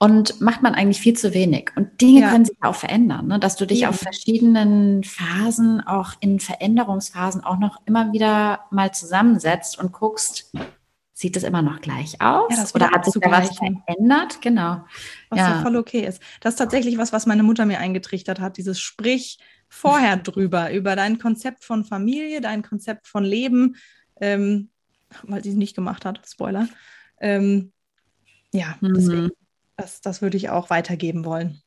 [0.00, 1.72] Und macht man eigentlich viel zu wenig.
[1.74, 2.30] Und Dinge ja.
[2.30, 3.40] können sich auch verändern, ne?
[3.40, 3.88] dass du dich ja.
[3.88, 10.52] auf verschiedenen Phasen, auch in Veränderungsphasen, auch noch immer wieder mal zusammensetzt und guckst,
[11.18, 12.52] sieht es immer noch gleich aus?
[12.56, 14.40] Ja, Oder hat sich da was verändert?
[14.40, 14.84] Genau.
[15.30, 15.62] Was ja.
[15.62, 16.22] voll okay ist.
[16.40, 18.56] Das ist tatsächlich was, was meine Mutter mir eingetrichtert hat.
[18.56, 23.74] Dieses Sprich vorher drüber, über dein Konzept von Familie, dein Konzept von Leben,
[24.20, 24.68] ähm,
[25.24, 26.68] weil sie es nicht gemacht hat, Spoiler.
[27.20, 27.72] Ähm,
[28.52, 28.94] ja, mhm.
[28.94, 29.30] deswegen,
[29.78, 31.62] das, das würde ich auch weitergeben wollen.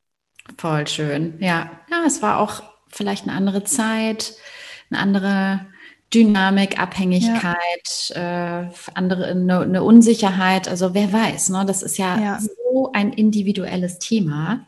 [0.58, 1.36] Voll schön.
[1.40, 4.36] Ja, ja, es war auch vielleicht eine andere Zeit,
[4.90, 5.66] eine andere
[6.14, 8.64] Dynamik, Abhängigkeit, ja.
[8.64, 10.68] äh, andere eine, eine, Unsicherheit.
[10.68, 11.64] Also wer weiß, ne?
[11.66, 14.68] Das ist ja, ja, so ein individuelles Thema.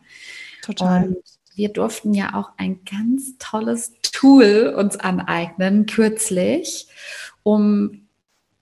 [0.61, 1.07] Total.
[1.07, 1.17] Und
[1.55, 6.87] wir durften ja auch ein ganz tolles Tool uns aneignen, kürzlich,
[7.43, 8.02] um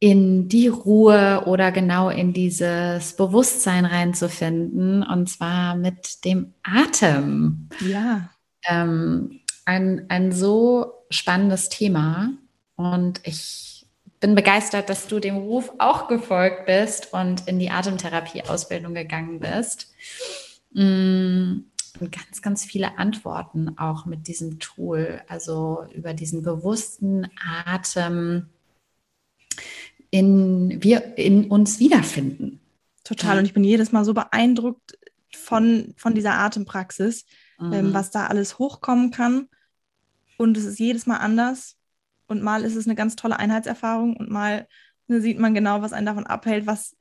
[0.01, 7.69] in die Ruhe oder genau in dieses Bewusstsein reinzufinden, und zwar mit dem Atem.
[7.87, 8.31] Ja.
[8.67, 12.31] Ähm, ein, ein so spannendes Thema.
[12.77, 13.85] Und ich
[14.19, 19.93] bin begeistert, dass du dem Ruf auch gefolgt bist und in die Atemtherapie-Ausbildung gegangen bist.
[20.73, 21.59] Mm,
[21.99, 27.27] und ganz, ganz viele Antworten auch mit diesem Tool, also über diesen bewussten
[27.65, 28.49] Atem
[30.11, 32.59] in, wir in uns wiederfinden.
[33.03, 33.39] Total.
[33.39, 34.97] Und ich bin jedes Mal so beeindruckt
[35.35, 37.25] von, von dieser Atempraxis,
[37.59, 37.73] ähm, mhm.
[37.73, 39.47] ähm, was da alles hochkommen kann.
[40.37, 41.77] Und es ist jedes Mal anders.
[42.27, 44.67] Und mal ist es eine ganz tolle Einheitserfahrung und mal
[45.07, 46.95] sieht man genau, was einen davon abhält, was,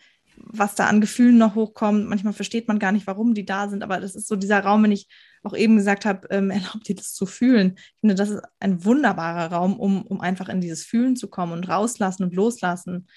[0.47, 2.09] was da an Gefühlen noch hochkommt.
[2.09, 4.83] Manchmal versteht man gar nicht, warum die da sind, aber das ist so dieser Raum,
[4.83, 5.09] wenn ich
[5.43, 7.75] auch eben gesagt habe, ähm, erlaubt dir das zu fühlen.
[7.77, 11.53] Ich finde, das ist ein wunderbarer Raum, um, um einfach in dieses Fühlen zu kommen
[11.53, 13.09] und rauslassen und loslassen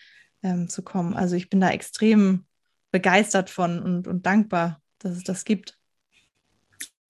[0.41, 1.13] ähm, zu kommen.
[1.13, 2.45] Also ich bin da extrem
[2.91, 5.77] begeistert von und, und dankbar, dass es das gibt.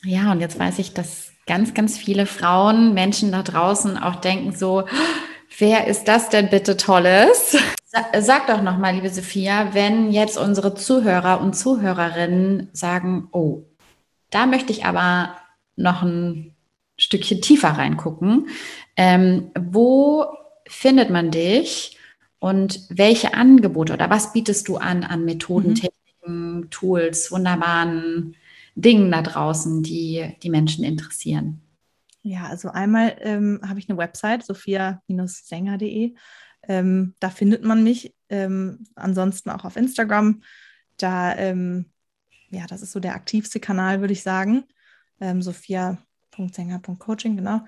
[0.03, 4.53] Ja, und jetzt weiß ich, dass ganz, ganz viele Frauen, Menschen da draußen auch denken
[4.53, 4.85] so,
[5.57, 7.57] wer ist das denn bitte Tolles?
[8.19, 13.65] Sag doch nochmal, liebe Sophia, wenn jetzt unsere Zuhörer und Zuhörerinnen sagen, oh,
[14.31, 15.35] da möchte ich aber
[15.75, 16.55] noch ein
[16.97, 18.47] Stückchen tiefer reingucken.
[18.95, 20.25] Ähm, wo
[20.67, 21.99] findet man dich
[22.39, 25.75] und welche Angebote oder was bietest du an an Methoden, mhm.
[25.75, 28.35] Techniken, Tools, wunderbaren
[28.73, 31.61] Dingen da draußen, die die Menschen interessieren?
[32.23, 36.15] Ja, also einmal ähm, habe ich eine Website, sophia-sänger.de.
[36.67, 38.15] Ähm, da findet man mich.
[38.29, 40.41] Ähm, ansonsten auch auf Instagram.
[40.97, 41.91] Da, ähm,
[42.49, 44.63] ja, das ist so der aktivste Kanal, würde ich sagen.
[45.19, 47.61] Ähm, sophia.sänger.coaching, genau.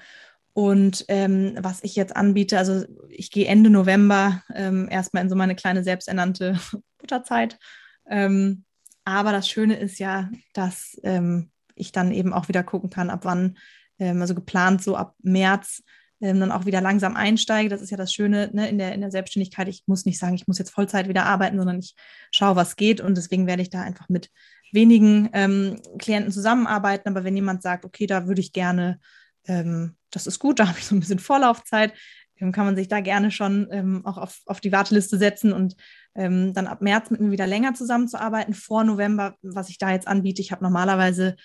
[0.53, 5.55] Und ähm, was ich jetzt anbiete, also ich gehe Ende November erstmal in so meine
[5.55, 6.57] kleine selbsternannte
[6.97, 7.59] Butterzeit.
[8.07, 8.63] Ähm,
[9.05, 13.21] aber das Schöne ist ja, dass ähm, ich dann eben auch wieder gucken kann, ab
[13.23, 13.57] wann,
[13.99, 15.83] ähm, also geplant so ab März,
[16.21, 17.69] ähm, dann auch wieder langsam einsteige.
[17.69, 19.67] Das ist ja das Schöne ne, in, der, in der Selbstständigkeit.
[19.67, 21.95] Ich muss nicht sagen, ich muss jetzt Vollzeit wieder arbeiten, sondern ich
[22.31, 23.01] schaue, was geht.
[23.01, 24.29] Und deswegen werde ich da einfach mit
[24.71, 27.09] wenigen ähm, Klienten zusammenarbeiten.
[27.09, 28.99] Aber wenn jemand sagt, okay, da würde ich gerne,
[29.45, 31.93] ähm, das ist gut, da habe ich so ein bisschen Vorlaufzeit,
[32.37, 35.75] ähm, kann man sich da gerne schon ähm, auch auf, auf die Warteliste setzen und
[36.15, 38.53] ähm, dann ab März mit mir wieder länger zusammenzuarbeiten.
[38.53, 41.35] Vor November, was ich da jetzt anbiete, ich habe normalerweise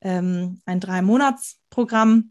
[0.00, 2.30] ein Drei-Monats-Programm,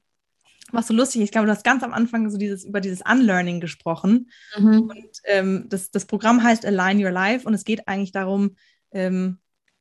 [0.71, 1.25] was so lustig ist.
[1.25, 4.29] Ich glaube, du hast ganz am Anfang so dieses, über dieses Unlearning gesprochen.
[4.57, 4.81] Mhm.
[4.81, 8.55] Und ähm, das, das Programm heißt Align Your Life und es geht eigentlich darum,
[8.91, 9.37] ähm,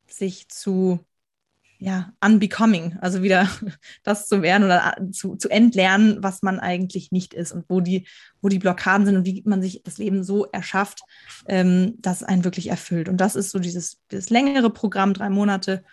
[0.09, 1.01] sich zu
[1.79, 3.49] ja, unbecoming, also wieder
[4.03, 7.81] das zu werden oder äh, zu, zu entlernen, was man eigentlich nicht ist und wo
[7.81, 8.07] die,
[8.41, 11.01] wo die Blockaden sind und wie man sich das Leben so erschafft,
[11.47, 13.09] ähm, dass es einen wirklich erfüllt.
[13.09, 15.85] Und das ist so dieses, dieses längere Programm, drei Monate.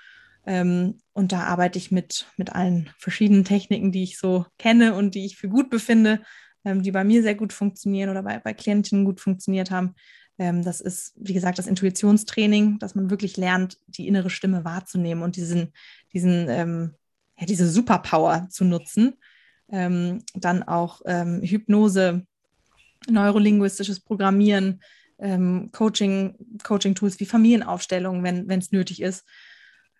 [0.45, 5.15] Ähm, und da arbeite ich mit, mit allen verschiedenen Techniken, die ich so kenne und
[5.15, 6.21] die ich für gut befinde,
[6.65, 9.95] ähm, die bei mir sehr gut funktionieren oder bei, bei Klientinnen gut funktioniert haben.
[10.37, 15.23] Ähm, das ist, wie gesagt, das Intuitionstraining, dass man wirklich lernt, die innere Stimme wahrzunehmen
[15.23, 15.73] und diesen,
[16.13, 16.95] diesen, ähm,
[17.37, 19.15] ja, diese Superpower zu nutzen.
[19.71, 22.25] Ähm, dann auch ähm, Hypnose,
[23.09, 24.81] neurolinguistisches Programmieren,
[25.71, 29.23] Coaching, Coaching-Tools wie Familienaufstellung, wenn es nötig ist.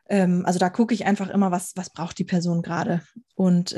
[0.10, 3.02] Ähm, also da gucke ich einfach immer, was, was braucht die Person gerade.
[3.36, 3.76] Und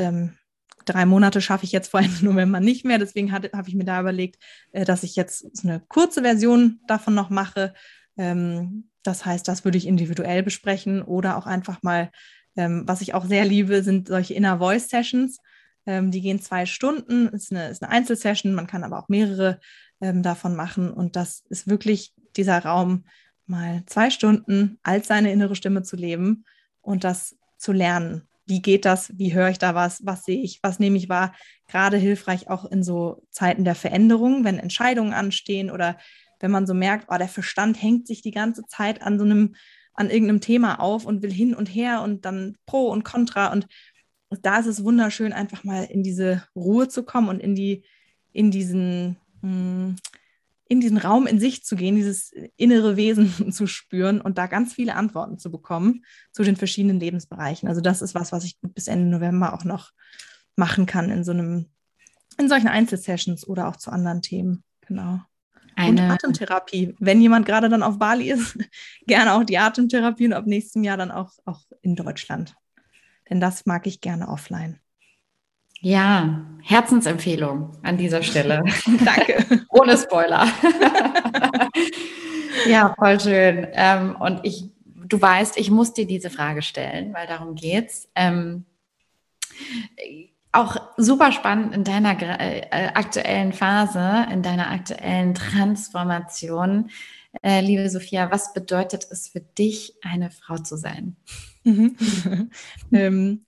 [0.85, 2.97] drei Monate schaffe ich jetzt vor Ende November nicht mehr.
[2.97, 4.37] Deswegen habe ich mir da überlegt,
[4.71, 7.73] äh, dass ich jetzt so eine kurze Version davon noch mache.
[8.17, 12.11] Ähm, das heißt, das würde ich individuell besprechen oder auch einfach mal,
[12.55, 15.39] ähm, was ich auch sehr liebe, sind solche Inner Voice Sessions.
[15.85, 19.59] Ähm, die gehen zwei Stunden, ist eine, ist eine Einzelsession, man kann aber auch mehrere
[20.01, 20.91] davon machen.
[20.91, 23.05] Und das ist wirklich dieser Raum,
[23.47, 26.45] mal zwei Stunden als seine innere Stimme zu leben
[26.81, 30.59] und das zu lernen wie geht das, wie höre ich da was, was sehe ich,
[30.61, 31.33] was nehme ich wahr.
[31.67, 35.97] Gerade hilfreich auch in so Zeiten der Veränderung, wenn Entscheidungen anstehen oder
[36.39, 39.55] wenn man so merkt, oh, der Verstand hängt sich die ganze Zeit an so einem,
[39.93, 43.51] an irgendeinem Thema auf und will hin und her und dann Pro und Contra.
[43.51, 43.67] Und
[44.41, 47.83] da ist es wunderschön, einfach mal in diese Ruhe zu kommen und in die,
[48.31, 49.95] in diesen, hm,
[50.67, 54.73] in diesen Raum in sich zu gehen, dieses innere Wesen zu spüren und da ganz
[54.73, 57.69] viele Antworten zu bekommen zu den verschiedenen Lebensbereichen.
[57.69, 59.91] Also das ist was, was ich bis Ende November auch noch
[60.55, 61.69] machen kann in so einem,
[62.37, 64.63] in solchen Einzelsessions oder auch zu anderen Themen.
[64.81, 65.19] Genau.
[65.75, 66.95] Eine und Atemtherapie.
[66.99, 68.57] Wenn jemand gerade dann auf Bali ist,
[69.07, 72.55] gerne auch die Atemtherapie und ab nächstem Jahr dann auch, auch in Deutschland.
[73.29, 74.79] Denn das mag ich gerne offline.
[75.85, 78.63] Ja, Herzensempfehlung an dieser Stelle.
[79.05, 79.67] Danke.
[79.69, 80.47] Ohne Spoiler.
[82.67, 83.67] ja, voll schön.
[83.71, 88.09] Ähm, und ich, du weißt, ich muss dir diese Frage stellen, weil darum geht's.
[88.15, 88.65] Ähm,
[90.51, 92.63] auch super spannend in deiner äh,
[92.95, 96.89] aktuellen Phase, in deiner aktuellen Transformation.
[97.43, 101.15] Äh, liebe Sophia, was bedeutet es für dich, eine Frau zu sein?
[101.63, 101.95] Mhm.
[102.91, 103.45] ähm,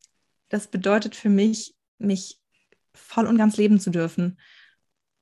[0.50, 2.40] das bedeutet für mich, mich
[2.94, 4.40] voll und ganz leben zu dürfen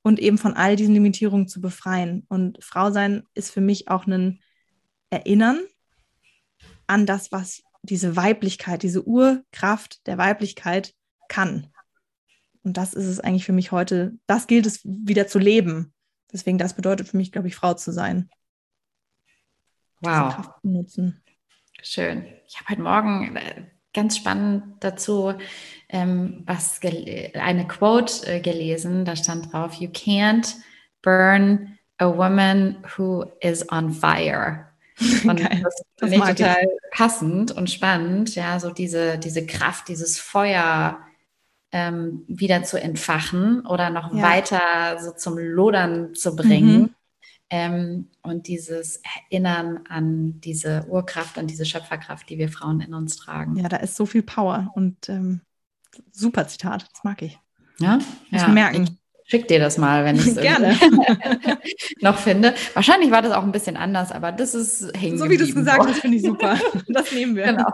[0.02, 2.24] und eben von all diesen Limitierungen zu befreien.
[2.28, 4.40] Und Frau sein ist für mich auch ein
[5.10, 5.60] Erinnern
[6.86, 10.94] an das, was diese Weiblichkeit, diese Urkraft der Weiblichkeit
[11.28, 11.72] kann.
[12.62, 15.94] Und das ist es eigentlich für mich heute, das gilt es wieder zu leben.
[16.32, 18.28] Deswegen, das bedeutet für mich, glaube ich, Frau zu sein.
[20.00, 20.50] Wow.
[21.82, 22.26] Schön.
[22.46, 23.66] Ich habe heute Morgen äh,
[23.96, 25.34] ganz spannend dazu
[25.88, 30.54] ähm, was eine Quote äh, gelesen, da stand drauf, You can't
[31.02, 34.66] burn a woman who is on fire.
[35.24, 35.62] Und Geil.
[35.62, 36.90] das finde ich total ich.
[36.90, 40.98] passend und spannend, ja, so diese, diese Kraft, dieses Feuer
[41.70, 44.22] ähm, wieder zu entfachen oder noch ja.
[44.22, 46.80] weiter so zum Lodern zu bringen.
[46.80, 46.94] Mhm.
[47.48, 53.16] Ähm, und dieses Erinnern an diese Urkraft, an diese Schöpferkraft, die wir Frauen in uns
[53.16, 53.56] tragen.
[53.56, 55.42] Ja, da ist so viel Power und ähm,
[56.10, 57.38] super Zitat, das mag ich.
[57.78, 57.98] Ja,
[58.30, 58.48] Muss ja.
[58.48, 58.98] merken.
[59.28, 60.78] Schick dir das mal, wenn ich es gerne
[62.00, 62.54] noch finde.
[62.74, 65.54] Wahrscheinlich war das auch ein bisschen anders, aber das ist hängen So wie du es
[65.54, 66.56] gesagt hast, finde ich super.
[66.86, 67.46] Das nehmen wir.
[67.46, 67.68] Genau.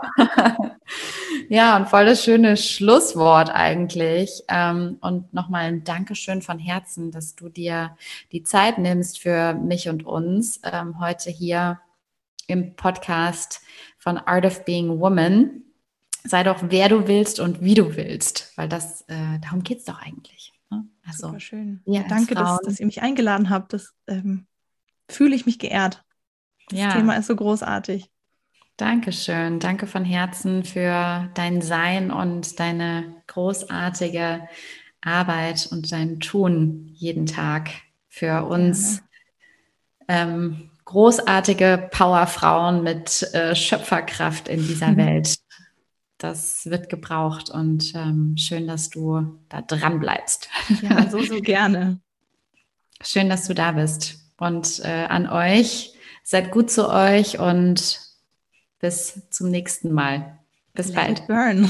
[1.49, 4.41] Ja, und voll das schöne Schlusswort eigentlich.
[4.47, 7.95] Ähm, und nochmal ein Dankeschön von Herzen, dass du dir
[8.31, 11.79] die Zeit nimmst für mich und uns ähm, heute hier
[12.47, 13.61] im Podcast
[13.99, 15.61] von Art of Being Woman.
[16.23, 19.85] Sei doch, wer du willst und wie du willst, weil das, äh, darum geht es
[19.85, 20.42] doch eigentlich.
[21.05, 21.81] Also, Super schön.
[21.85, 23.73] Ja, danke, dass, dass, ihr mich eingeladen habt.
[23.73, 24.47] Das ähm,
[25.09, 26.03] fühle ich mich geehrt.
[26.69, 26.91] Das ja.
[26.91, 28.09] Thema ist so großartig.
[28.77, 29.59] Dankeschön.
[29.59, 34.47] Danke von Herzen für dein Sein und deine großartige
[35.01, 37.69] Arbeit und dein Tun jeden Tag
[38.07, 39.03] für uns
[40.07, 45.35] ähm, großartige Powerfrauen mit äh, Schöpferkraft in dieser Welt.
[46.23, 50.47] Das wird gebraucht und ähm, schön, dass du da dran bleibst.
[50.81, 51.99] Ja, so, so gerne.
[53.01, 54.19] Schön, dass du da bist.
[54.37, 55.93] Und äh, an euch,
[56.23, 57.99] seid gut zu euch und
[58.79, 60.39] bis zum nächsten Mal.
[60.73, 61.19] Bis Let bald.
[61.19, 61.69] it burn.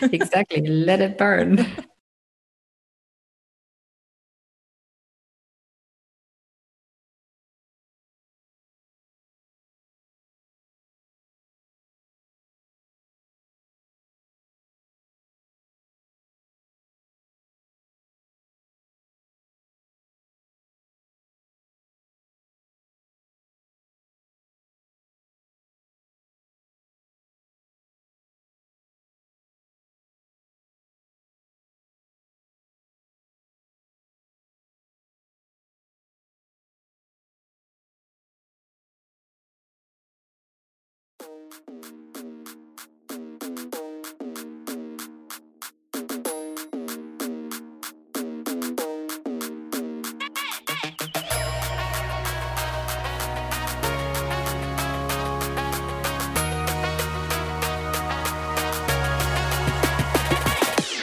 [0.10, 0.66] exactly.
[0.66, 1.64] Let it burn.